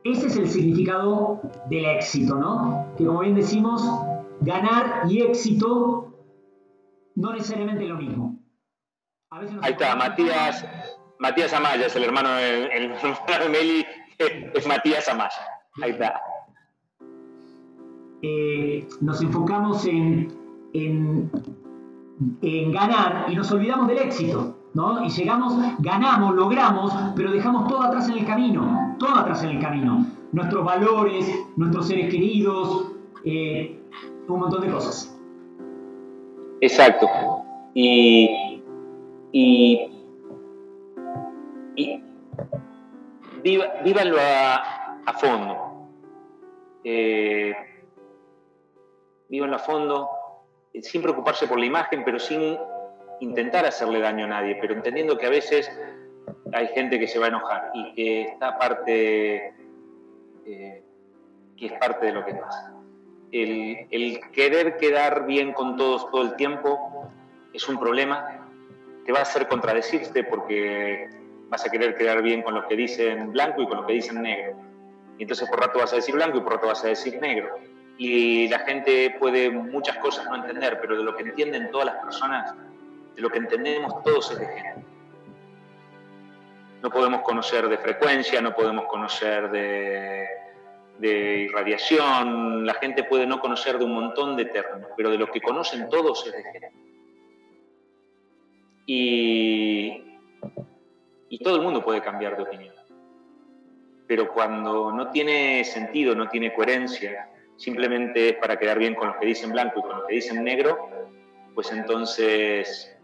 ese 0.04 0.28
es 0.28 0.38
el 0.38 0.48
significado 0.48 1.42
del 1.70 1.86
éxito, 1.86 2.36
¿no? 2.36 2.88
Que 2.98 3.06
como 3.06 3.20
bien 3.20 3.36
decimos, 3.36 3.84
ganar 4.42 5.04
y 5.10 5.22
éxito 5.22 6.14
no 7.16 7.34
necesariamente 7.34 7.84
es 7.84 7.90
lo 7.90 7.98
mismo. 7.98 8.40
Ahí 9.62 9.72
está, 9.72 9.96
Matías, 9.96 10.66
Matías 11.20 11.54
Amaya, 11.54 11.88
es 11.88 11.96
el 11.96 12.04
hermano 12.04 12.30
de, 12.30 12.66
el 12.66 12.92
hermano 12.92 13.44
de 13.44 13.50
Meli, 13.50 13.86
es 14.18 14.68
Matías 14.68 15.08
Amaya. 15.10 15.42
Ahí 15.82 15.92
está. 15.92 16.22
Eh, 18.22 18.88
nos 19.02 19.22
enfocamos 19.22 19.86
en, 19.86 20.34
en, 20.74 21.32
ganar 22.72 23.28
y 23.30 23.36
nos 23.36 23.52
olvidamos 23.52 23.88
del 23.88 24.00
éxito. 24.00 24.56
¿no? 24.74 25.04
Y 25.04 25.10
llegamos, 25.10 25.56
ganamos, 25.80 26.36
logramos, 26.36 26.94
pero 27.16 27.32
dejamos 27.32 27.68
todo 27.68 27.82
atrás 27.82 28.10
en 28.10 28.18
el 28.20 28.26
camino, 28.26 28.96
todo 29.00 29.16
atrás 29.16 29.44
en 29.44 29.52
el 29.52 29.60
camino. 29.60 30.06
Nuestros 30.32 30.64
valores, 30.64 31.32
nuestros 31.56 31.88
seres 31.88 32.12
queridos, 32.12 32.92
eh, 33.24 33.80
un 34.28 34.40
montón 34.40 34.62
de 34.62 34.70
cosas. 34.70 35.18
Exacto. 36.62 37.08
Y, 37.74 38.62
y, 39.32 39.80
y 41.76 42.02
vívanlo 43.84 44.18
a, 44.20 44.56
a 45.06 45.14
fondo. 45.14 45.56
Eh, 46.84 47.54
vívanlo 49.30 49.56
a 49.56 49.60
fondo, 49.60 50.10
eh, 50.74 50.82
sin 50.82 51.02
preocuparse 51.02 51.48
por 51.48 51.60
la 51.60 51.66
imagen, 51.66 52.04
pero 52.04 52.20
sin 52.20 52.58
intentar 53.20 53.66
hacerle 53.66 54.00
daño 54.00 54.26
a 54.26 54.30
nadie, 54.30 54.58
pero 54.62 54.74
entendiendo 54.74 55.18
que 55.18 55.26
a 55.26 55.30
veces 55.30 55.72
hay 56.54 56.68
gente 56.68 57.00
que 57.00 57.08
se 57.08 57.20
va 57.20 57.26
a 57.26 57.30
enojar 57.30 57.72
y 57.74 57.94
que 57.94 58.22
está 58.24 58.58
parte, 58.58 59.54
eh, 60.46 60.84
que 61.58 61.66
es 61.66 61.74
parte 61.74 62.08
de 62.08 62.14
lo 62.14 62.26
que 62.26 62.36
pasa. 62.36 62.74
El, 63.32 63.88
el, 63.92 64.22
querer 64.32 64.78
quedar 64.78 65.26
bien 65.26 65.52
con 65.54 65.76
todos 65.76 66.10
todo 66.12 66.22
el 66.22 66.36
tiempo 66.36 67.10
es 67.54 67.68
un 67.68 67.78
problema, 67.78 68.48
te 69.06 69.12
va 69.12 69.20
a 69.20 69.24
hacer 69.24 69.48
contradecirte 69.48 70.24
porque 70.24 71.10
vas 71.50 71.66
a 71.66 71.70
querer 71.70 71.96
quedar 71.96 72.22
bien 72.22 72.42
con 72.42 72.54
los 72.54 72.66
que 72.66 72.76
dicen 72.76 73.32
blanco 73.32 73.62
y 73.62 73.68
con 73.68 73.78
los 73.78 73.86
que 73.86 73.94
dicen 73.94 74.22
negro. 74.22 74.56
Y 75.18 75.24
entonces 75.24 75.50
por 75.50 75.60
rato 75.60 75.80
vas 75.80 75.92
a 75.94 75.98
decir 75.98 76.16
blanco 76.16 76.38
y 76.38 76.42
por 76.42 76.54
rato 76.54 76.68
vas 76.68 76.84
a 76.84 76.88
decir 76.88 77.20
negro. 77.20 77.58
Y 77.98 78.48
la 78.48 78.60
gente 78.60 79.16
puede 79.20 79.50
muchas 79.50 79.98
cosas 79.98 80.26
no 80.26 80.36
entender, 80.36 80.80
pero 80.80 80.98
de 80.98 81.04
lo 81.04 81.16
que 81.16 81.24
entienden 81.24 81.72
todas 81.72 81.88
las 81.88 81.96
personas 82.04 82.54
de 83.16 83.22
lo 83.22 83.30
que 83.30 83.40
entendemos 83.40 84.04
todos 84.04 84.32
es 84.32 84.40
de 84.40 84.46
género. 84.46 84.84
No 86.84 86.92
podemos 86.92 87.22
conocer 87.22 87.68
de 87.68 87.80
frecuencia, 87.80 88.40
no 88.40 88.54
podemos 88.54 88.86
conocer 88.86 89.50
de, 89.50 90.28
irradiación, 91.02 92.66
la 92.66 92.76
gente 92.76 93.04
puede 93.04 93.26
no 93.26 93.40
conocer 93.40 93.80
de 93.80 93.86
un 93.86 93.96
montón 93.96 94.38
de 94.38 94.46
términos, 94.46 94.92
pero 94.96 95.10
de 95.10 95.18
lo 95.18 95.32
que 95.32 95.42
conocen 95.42 95.90
todos 95.90 96.28
es 96.28 96.34
de 96.34 96.44
género. 96.44 96.74
Y 98.86 100.04
todo 101.44 101.56
el 101.56 101.62
mundo 101.62 101.84
puede 101.84 102.02
cambiar 102.02 102.38
de 102.38 102.44
opinión. 102.44 102.76
Pero 104.08 104.32
cuando 104.32 104.92
no 104.92 105.10
tiene 105.12 105.64
sentido, 105.64 106.16
no 106.16 106.30
tiene 106.30 106.54
coherencia, 106.54 107.30
simplemente 107.58 108.30
es 108.30 108.36
para 108.38 108.58
quedar 108.58 108.80
bien 108.80 108.96
con 108.96 109.10
los 109.10 109.18
que 109.18 109.26
dicen 109.26 109.52
blanco 109.52 109.80
y 109.80 109.82
con 109.82 109.98
los 109.98 110.08
que 110.08 110.16
dicen 110.16 110.44
negro, 110.44 110.90
pues 111.54 111.72
entonces 111.72 112.96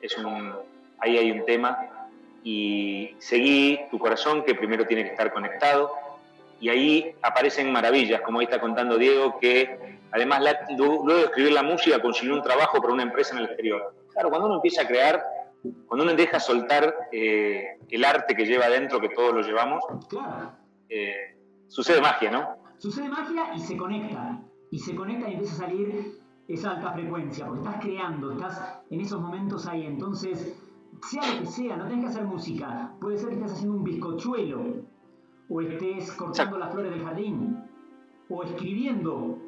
es 0.00 0.18
un, 0.18 0.52
ahí 0.98 1.16
hay 1.16 1.30
un 1.32 1.44
tema 1.44 2.08
y 2.44 3.16
seguí 3.18 3.80
tu 3.90 3.98
corazón 3.98 4.44
que 4.44 4.54
primero 4.54 4.86
tiene 4.86 5.04
que 5.04 5.10
estar 5.10 5.32
conectado 5.32 5.92
y 6.60 6.68
ahí 6.68 7.14
aparecen 7.22 7.72
maravillas, 7.72 8.20
como 8.20 8.40
ahí 8.40 8.44
está 8.44 8.60
contando 8.60 8.98
Diego, 8.98 9.38
que 9.38 9.98
además 10.12 10.42
luego 10.76 11.14
de 11.14 11.22
escribir 11.24 11.52
la 11.52 11.62
música 11.62 12.00
consiguió 12.00 12.34
un 12.34 12.42
trabajo 12.42 12.80
para 12.80 12.92
una 12.92 13.02
empresa 13.02 13.32
en 13.32 13.40
el 13.40 13.46
exterior. 13.46 13.94
Claro, 14.12 14.28
cuando 14.28 14.46
uno 14.46 14.56
empieza 14.56 14.82
a 14.82 14.86
crear, 14.86 15.24
cuando 15.86 16.04
uno 16.04 16.14
deja 16.14 16.38
soltar 16.38 17.08
eh, 17.10 17.78
el 17.90 18.04
arte 18.04 18.36
que 18.36 18.46
lleva 18.46 18.66
adentro, 18.66 19.00
que 19.00 19.08
todos 19.08 19.34
lo 19.34 19.42
llevamos, 19.42 19.82
eh, 20.88 21.33
sucede 21.74 22.00
magia, 22.00 22.30
¿no? 22.30 22.56
Sucede 22.78 23.08
magia 23.08 23.52
y 23.52 23.58
se 23.58 23.76
conecta, 23.76 24.40
y 24.70 24.78
se 24.78 24.94
conecta 24.94 25.28
y 25.28 25.32
empieza 25.32 25.54
a 25.54 25.66
salir 25.66 26.20
esa 26.46 26.70
alta 26.72 26.92
frecuencia, 26.92 27.46
porque 27.46 27.62
estás 27.62 27.82
creando, 27.82 28.30
estás 28.30 28.80
en 28.90 29.00
esos 29.00 29.20
momentos 29.20 29.66
ahí. 29.66 29.84
Entonces, 29.84 30.56
sea 31.02 31.34
lo 31.34 31.40
que 31.40 31.46
sea, 31.46 31.76
no 31.76 31.86
tenés 31.88 32.04
que 32.04 32.10
hacer 32.10 32.24
música. 32.26 32.92
Puede 33.00 33.16
ser 33.16 33.30
que 33.30 33.34
estés 33.36 33.52
haciendo 33.54 33.76
un 33.76 33.82
bizcochuelo, 33.82 34.62
o 35.48 35.60
estés 35.60 36.12
cortando 36.12 36.58
las 36.58 36.70
flores 36.70 36.92
del 36.92 37.04
jardín, 37.04 37.58
o 38.28 38.44
escribiendo, 38.44 39.38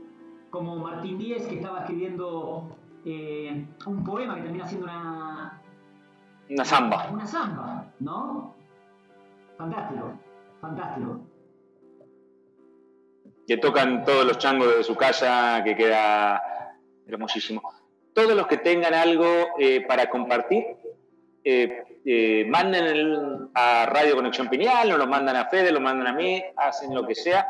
como 0.50 0.76
Martín 0.78 1.18
Díez, 1.18 1.46
que 1.46 1.56
estaba 1.56 1.80
escribiendo 1.80 2.76
eh, 3.04 3.68
un 3.86 4.02
poema 4.02 4.34
que 4.34 4.42
termina 4.42 4.66
siendo 4.66 4.86
una. 4.86 5.62
Una 6.50 6.64
samba. 6.64 7.08
Una 7.12 7.26
samba, 7.26 7.92
¿no? 8.00 8.52
Fantástico, 9.56 10.12
fantástico. 10.60 11.20
Que 13.46 13.56
tocan 13.58 14.04
todos 14.04 14.24
los 14.24 14.38
changos 14.38 14.76
de 14.76 14.84
su 14.84 14.96
casa, 14.96 15.62
que 15.64 15.76
queda 15.76 16.42
hermosísimo. 17.06 17.62
Todos 18.12 18.34
los 18.34 18.46
que 18.46 18.58
tengan 18.58 18.94
algo 18.94 19.26
eh, 19.58 19.84
para 19.86 20.08
compartir, 20.08 20.64
eh, 21.44 21.84
eh, 22.04 22.46
manden 22.48 23.50
a 23.54 23.86
Radio 23.86 24.16
Conexión 24.16 24.48
Piñal, 24.48 24.90
o 24.92 24.96
lo 24.96 25.06
mandan 25.06 25.36
a 25.36 25.46
Fede, 25.46 25.70
lo 25.70 25.80
mandan 25.80 26.08
a 26.08 26.12
mí, 26.12 26.42
hacen 26.56 26.94
lo 26.94 27.06
que 27.06 27.14
sea, 27.14 27.46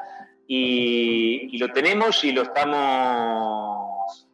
y, 0.47 1.57
lo 1.59 1.73
tenemos 1.73 2.23
y 2.25 2.33
lo 2.33 2.43
estamos, 2.43 4.29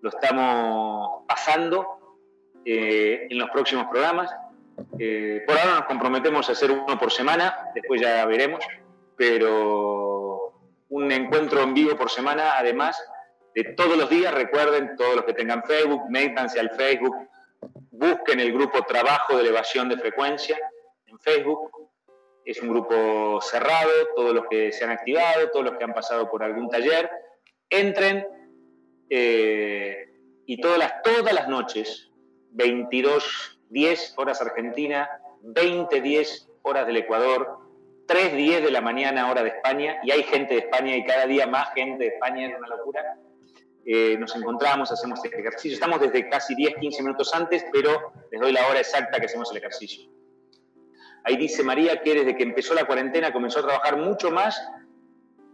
lo 0.00 0.08
estamos 0.08 1.22
pasando 1.26 1.96
en 2.64 3.38
los 3.38 3.50
próximos 3.50 3.86
programas. 3.86 4.30
por 4.90 5.58
ahora 5.58 5.74
nos 5.76 5.84
comprometemos 5.86 6.48
a 6.48 6.52
hacer 6.52 6.70
uno 6.70 6.98
por 6.98 7.10
semana, 7.10 7.70
después 7.74 8.00
ya 8.00 8.24
veremos, 8.26 8.62
pero 9.16 9.99
un 10.90 11.10
encuentro 11.10 11.62
en 11.62 11.74
vivo 11.74 11.96
por 11.96 12.10
semana, 12.10 12.58
además, 12.58 13.02
de 13.54 13.64
todos 13.74 13.96
los 13.96 14.10
días. 14.10 14.34
Recuerden, 14.34 14.96
todos 14.96 15.16
los 15.16 15.24
que 15.24 15.32
tengan 15.32 15.64
Facebook, 15.64 16.02
métanse 16.10 16.60
al 16.60 16.70
Facebook, 16.70 17.16
busquen 17.90 18.40
el 18.40 18.52
grupo 18.52 18.82
Trabajo 18.84 19.36
de 19.36 19.42
Elevación 19.42 19.88
de 19.88 19.96
Frecuencia 19.96 20.58
en 21.06 21.18
Facebook. 21.20 21.70
Es 22.44 22.60
un 22.60 22.70
grupo 22.70 23.40
cerrado, 23.40 23.90
todos 24.16 24.34
los 24.34 24.46
que 24.48 24.72
se 24.72 24.84
han 24.84 24.90
activado, 24.90 25.50
todos 25.50 25.66
los 25.66 25.78
que 25.78 25.84
han 25.84 25.94
pasado 25.94 26.28
por 26.30 26.42
algún 26.42 26.68
taller, 26.68 27.08
entren 27.68 28.26
eh, 29.08 30.12
y 30.46 30.60
todas 30.60 30.78
las, 30.78 31.02
todas 31.02 31.32
las 31.32 31.48
noches, 31.48 32.10
22, 32.50 33.60
10 33.68 34.14
horas 34.18 34.40
Argentina, 34.40 35.08
20, 35.42 36.00
10 36.00 36.48
horas 36.62 36.86
del 36.86 36.96
Ecuador, 36.96 37.59
3, 38.10 38.34
10 38.34 38.64
de 38.64 38.70
la 38.72 38.80
mañana 38.80 39.30
hora 39.30 39.44
de 39.44 39.50
España, 39.50 39.98
y 40.02 40.10
hay 40.10 40.24
gente 40.24 40.54
de 40.54 40.60
España 40.60 40.96
y 40.96 41.04
cada 41.04 41.26
día 41.26 41.46
más 41.46 41.72
gente 41.74 42.04
de 42.04 42.10
España, 42.10 42.48
es 42.48 42.58
una 42.58 42.66
locura 42.66 43.16
eh, 43.86 44.16
nos 44.18 44.36
encontramos, 44.36 44.92
hacemos 44.92 45.24
este 45.24 45.40
ejercicio. 45.40 45.72
Estamos 45.72 46.00
desde 46.00 46.28
casi 46.28 46.54
10, 46.54 46.76
15 46.80 47.02
minutos 47.02 47.34
antes, 47.34 47.64
pero 47.72 48.12
les 48.30 48.40
doy 48.40 48.52
la 48.52 48.66
hora 48.68 48.80
exacta 48.80 49.18
que 49.18 49.26
hacemos 49.26 49.50
el 49.50 49.56
ejercicio. 49.58 50.08
Ahí 51.24 51.36
dice 51.36 51.62
María 51.62 52.00
que 52.00 52.14
desde 52.14 52.36
que 52.36 52.42
empezó 52.42 52.74
la 52.74 52.84
cuarentena 52.84 53.32
comenzó 53.32 53.60
a 53.60 53.62
trabajar 53.62 53.96
mucho 53.98 54.30
más 54.30 54.60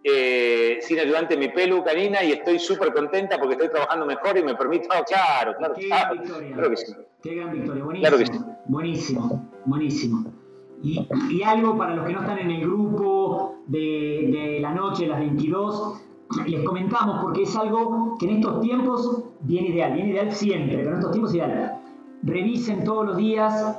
eh, 0.04 0.78
sin 0.82 1.00
ayudante 1.00 1.36
mi 1.36 1.48
pelo, 1.48 1.82
canina, 1.82 2.22
y 2.22 2.32
estoy 2.32 2.58
súper 2.58 2.92
contenta 2.92 3.38
porque 3.38 3.54
estoy 3.54 3.70
trabajando 3.70 4.06
mejor 4.06 4.38
y 4.38 4.42
me 4.42 4.54
permito. 4.54 4.88
Oh, 4.90 5.04
claro, 5.04 5.56
claro, 5.56 5.74
Qué 5.74 5.88
gran 5.88 6.10
victoria. 6.18 6.52
Claro 6.52 6.70
que 6.70 6.76
sí. 6.76 6.94
Qué 7.22 7.34
gran 7.34 7.52
victoria. 7.52 7.84
Buenísimo. 7.84 8.08
Claro 8.08 8.18
que 8.18 8.26
sí. 8.26 8.44
Buenísimo, 8.66 9.52
buenísimo. 9.64 10.45
Y, 10.82 11.42
algo 11.42 11.76
para 11.76 11.96
los 11.96 12.06
que 12.06 12.12
no 12.12 12.20
están 12.20 12.38
en 12.38 12.50
el 12.50 12.60
grupo 12.60 13.56
de, 13.66 14.28
de 14.30 14.60
la 14.60 14.72
noche, 14.72 15.06
las 15.06 15.20
22, 15.20 16.02
les 16.46 16.64
comentamos 16.64 17.20
porque 17.22 17.42
es 17.42 17.56
algo 17.56 18.16
que 18.18 18.26
en 18.26 18.36
estos 18.36 18.60
tiempos 18.60 19.24
viene 19.40 19.68
ideal, 19.68 19.92
viene 19.94 20.10
ideal 20.10 20.32
siempre, 20.32 20.76
pero 20.76 20.90
en 20.90 20.96
estos 20.96 21.12
tiempos 21.12 21.34
ideal. 21.34 21.80
Revisen 22.22 22.84
todos 22.84 23.06
los 23.06 23.16
días, 23.16 23.78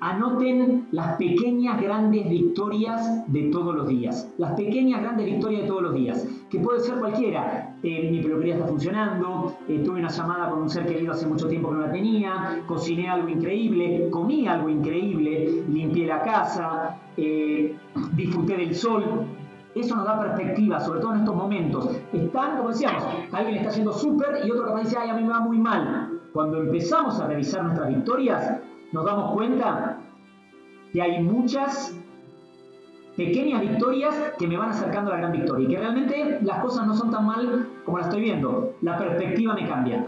anoten 0.00 0.88
las 0.92 1.16
pequeñas 1.16 1.80
grandes 1.80 2.28
victorias 2.28 3.24
de 3.26 3.50
todos 3.50 3.74
los 3.74 3.88
días. 3.88 4.32
Las 4.38 4.52
pequeñas 4.52 5.02
grandes 5.02 5.26
victorias 5.26 5.62
de 5.62 5.68
todos 5.68 5.82
los 5.82 5.94
días, 5.94 6.26
que 6.50 6.60
puede 6.60 6.80
ser 6.80 6.98
cualquiera. 6.98 7.76
Eh, 7.82 8.08
mi 8.10 8.20
peluquería 8.20 8.54
está 8.54 8.66
funcionando, 8.66 9.54
eh, 9.68 9.82
tuve 9.84 10.00
una 10.00 10.08
llamada 10.08 10.50
con 10.50 10.62
un 10.62 10.70
ser 10.70 10.86
querido 10.86 11.12
hace 11.12 11.26
mucho 11.26 11.48
tiempo 11.48 11.70
que 11.70 11.74
no 11.76 11.80
la 11.82 11.92
tenía, 11.92 12.62
cociné 12.66 13.08
algo 13.08 13.28
increíble, 13.28 14.08
comí 14.10 14.46
algo 14.46 14.68
increíble, 14.68 15.64
limpié 15.68 16.06
la 16.06 16.22
casa, 16.22 16.98
eh, 17.16 17.76
disfruté 18.14 18.56
del 18.56 18.74
sol. 18.74 19.04
Eso 19.74 19.94
nos 19.94 20.06
da 20.06 20.18
perspectiva, 20.18 20.80
sobre 20.80 21.00
todo 21.00 21.14
en 21.14 21.20
estos 21.20 21.36
momentos. 21.36 22.00
Están, 22.12 22.56
como 22.56 22.70
decíamos, 22.70 23.04
alguien 23.32 23.58
está 23.58 23.68
haciendo 23.70 23.92
súper 23.92 24.44
y 24.44 24.50
otro 24.50 24.66
capaz 24.66 24.80
dice, 24.80 24.96
ay, 24.98 25.10
a 25.10 25.14
mí 25.14 25.22
me 25.22 25.28
va 25.28 25.40
muy 25.40 25.58
mal. 25.58 26.20
Cuando 26.32 26.58
empezamos 26.58 27.20
a 27.20 27.26
revisar 27.26 27.62
nuestras 27.62 27.88
victorias, 27.88 28.60
nos 28.92 29.04
damos 29.04 29.32
cuenta 29.32 29.98
que 30.92 31.02
hay 31.02 31.22
muchas 31.22 31.94
pequeñas 33.16 33.60
victorias 33.60 34.14
que 34.38 34.46
me 34.46 34.56
van 34.56 34.70
acercando 34.70 35.10
a 35.10 35.14
la 35.14 35.20
gran 35.20 35.32
victoria 35.32 35.66
y 35.66 35.70
que 35.70 35.78
realmente 35.78 36.38
las 36.42 36.60
cosas 36.60 36.86
no 36.86 36.94
son 36.94 37.10
tan 37.10 37.26
mal 37.26 37.68
como 37.84 37.98
las 37.98 38.06
estoy 38.06 38.22
viendo. 38.22 38.76
La 38.82 38.96
perspectiva 38.96 39.54
me 39.54 39.68
cambia. 39.68 40.06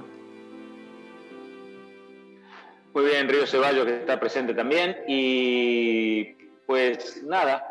Muy 2.94 3.04
bien, 3.04 3.28
Río 3.28 3.46
Ceballos 3.46 3.84
que 3.84 3.96
está 3.96 4.18
presente 4.18 4.54
también 4.54 4.96
y 5.06 6.24
pues 6.66 7.22
nada, 7.24 7.64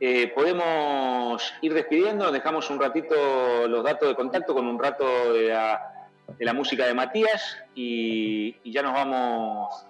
eh, 0.00 0.32
podemos 0.34 1.54
ir 1.60 1.74
despidiendo, 1.74 2.32
dejamos 2.32 2.68
un 2.70 2.80
ratito 2.80 3.68
los 3.68 3.84
datos 3.84 4.08
de 4.08 4.14
contacto 4.14 4.54
con 4.54 4.66
un 4.66 4.78
rato 4.78 5.32
de 5.32 5.48
la, 5.48 5.80
la 6.38 6.52
música 6.52 6.86
de 6.86 6.94
Matías 6.94 7.58
y, 7.74 8.56
ya 8.70 8.82
nos 8.82 8.94
vamos 8.94 9.86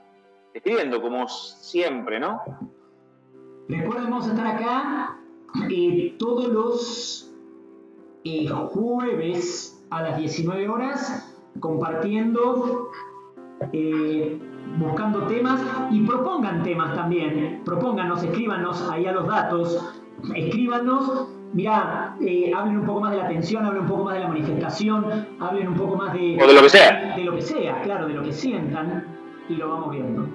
despidiendo, 0.53 1.01
como 1.01 1.29
siempre, 1.29 2.21
¿no? 2.21 2.41
Recuerden, 3.69 4.11
vamos 4.11 4.27
a 4.27 4.31
estar 4.31 4.47
acá 4.47 5.19
eh, 5.71 6.15
todos 6.19 6.49
los 6.49 7.35
eh, 8.25 8.49
jueves 8.49 9.85
a 9.91 10.03
las 10.03 10.19
19 10.19 10.69
horas 10.69 11.37
compartiendo, 11.61 12.91
eh, 13.73 14.39
buscando 14.79 15.27
temas 15.27 15.61
y 15.91 16.01
propongan 16.03 16.63
temas 16.63 16.95
también. 16.95 17.63
Propónganos, 17.65 18.23
escríbanos 18.23 18.89
ahí 18.91 19.07
a 19.07 19.13
los 19.13 19.27
datos, 19.27 19.95
escríbanos 20.35 21.29
mira, 21.53 22.17
eh, 22.21 22.53
hablen 22.55 22.79
un 22.79 22.87
poco 22.87 23.01
más 23.01 23.13
de 23.13 23.19
la 23.19 23.25
atención, 23.25 23.65
hablen 23.65 23.83
un 23.83 23.89
poco 23.89 24.05
más 24.05 24.15
de 24.15 24.21
la 24.21 24.29
manifestación, 24.29 25.27
hablen 25.39 25.69
un 25.69 25.75
poco 25.75 25.97
más 25.97 26.13
de... 26.15 26.39
O 26.43 26.47
de 26.47 26.55
lo 26.55 26.63
que 26.63 26.69
sea. 26.69 27.15
De 27.17 27.25
lo 27.25 27.35
que 27.35 27.43
sea, 27.43 27.83
claro, 27.83 28.09
de 28.09 28.15
lo 28.15 28.23
que 28.23 28.33
sientan 28.33 29.05
y 29.49 29.55
lo 29.55 29.69
vamos 29.69 29.91
viendo. 29.93 30.27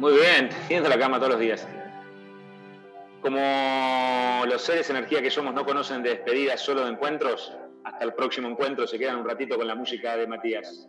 Muy 0.00 0.14
bien, 0.14 0.48
teniendo 0.66 0.88
la 0.88 0.98
cama 0.98 1.18
todos 1.18 1.32
los 1.32 1.40
días. 1.40 1.68
Como 3.20 4.44
los 4.46 4.62
seres 4.62 4.88
energía 4.88 5.20
que 5.20 5.30
somos 5.30 5.52
no 5.52 5.62
conocen 5.62 6.02
de 6.02 6.08
despedidas, 6.08 6.58
solo 6.58 6.84
de 6.84 6.92
encuentros, 6.92 7.52
hasta 7.84 8.06
el 8.06 8.14
próximo 8.14 8.48
encuentro 8.48 8.86
se 8.86 8.98
quedan 8.98 9.18
un 9.18 9.28
ratito 9.28 9.58
con 9.58 9.66
la 9.66 9.74
música 9.74 10.16
de 10.16 10.26
Matías. 10.26 10.88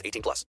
18 0.03 0.21
plus. 0.21 0.45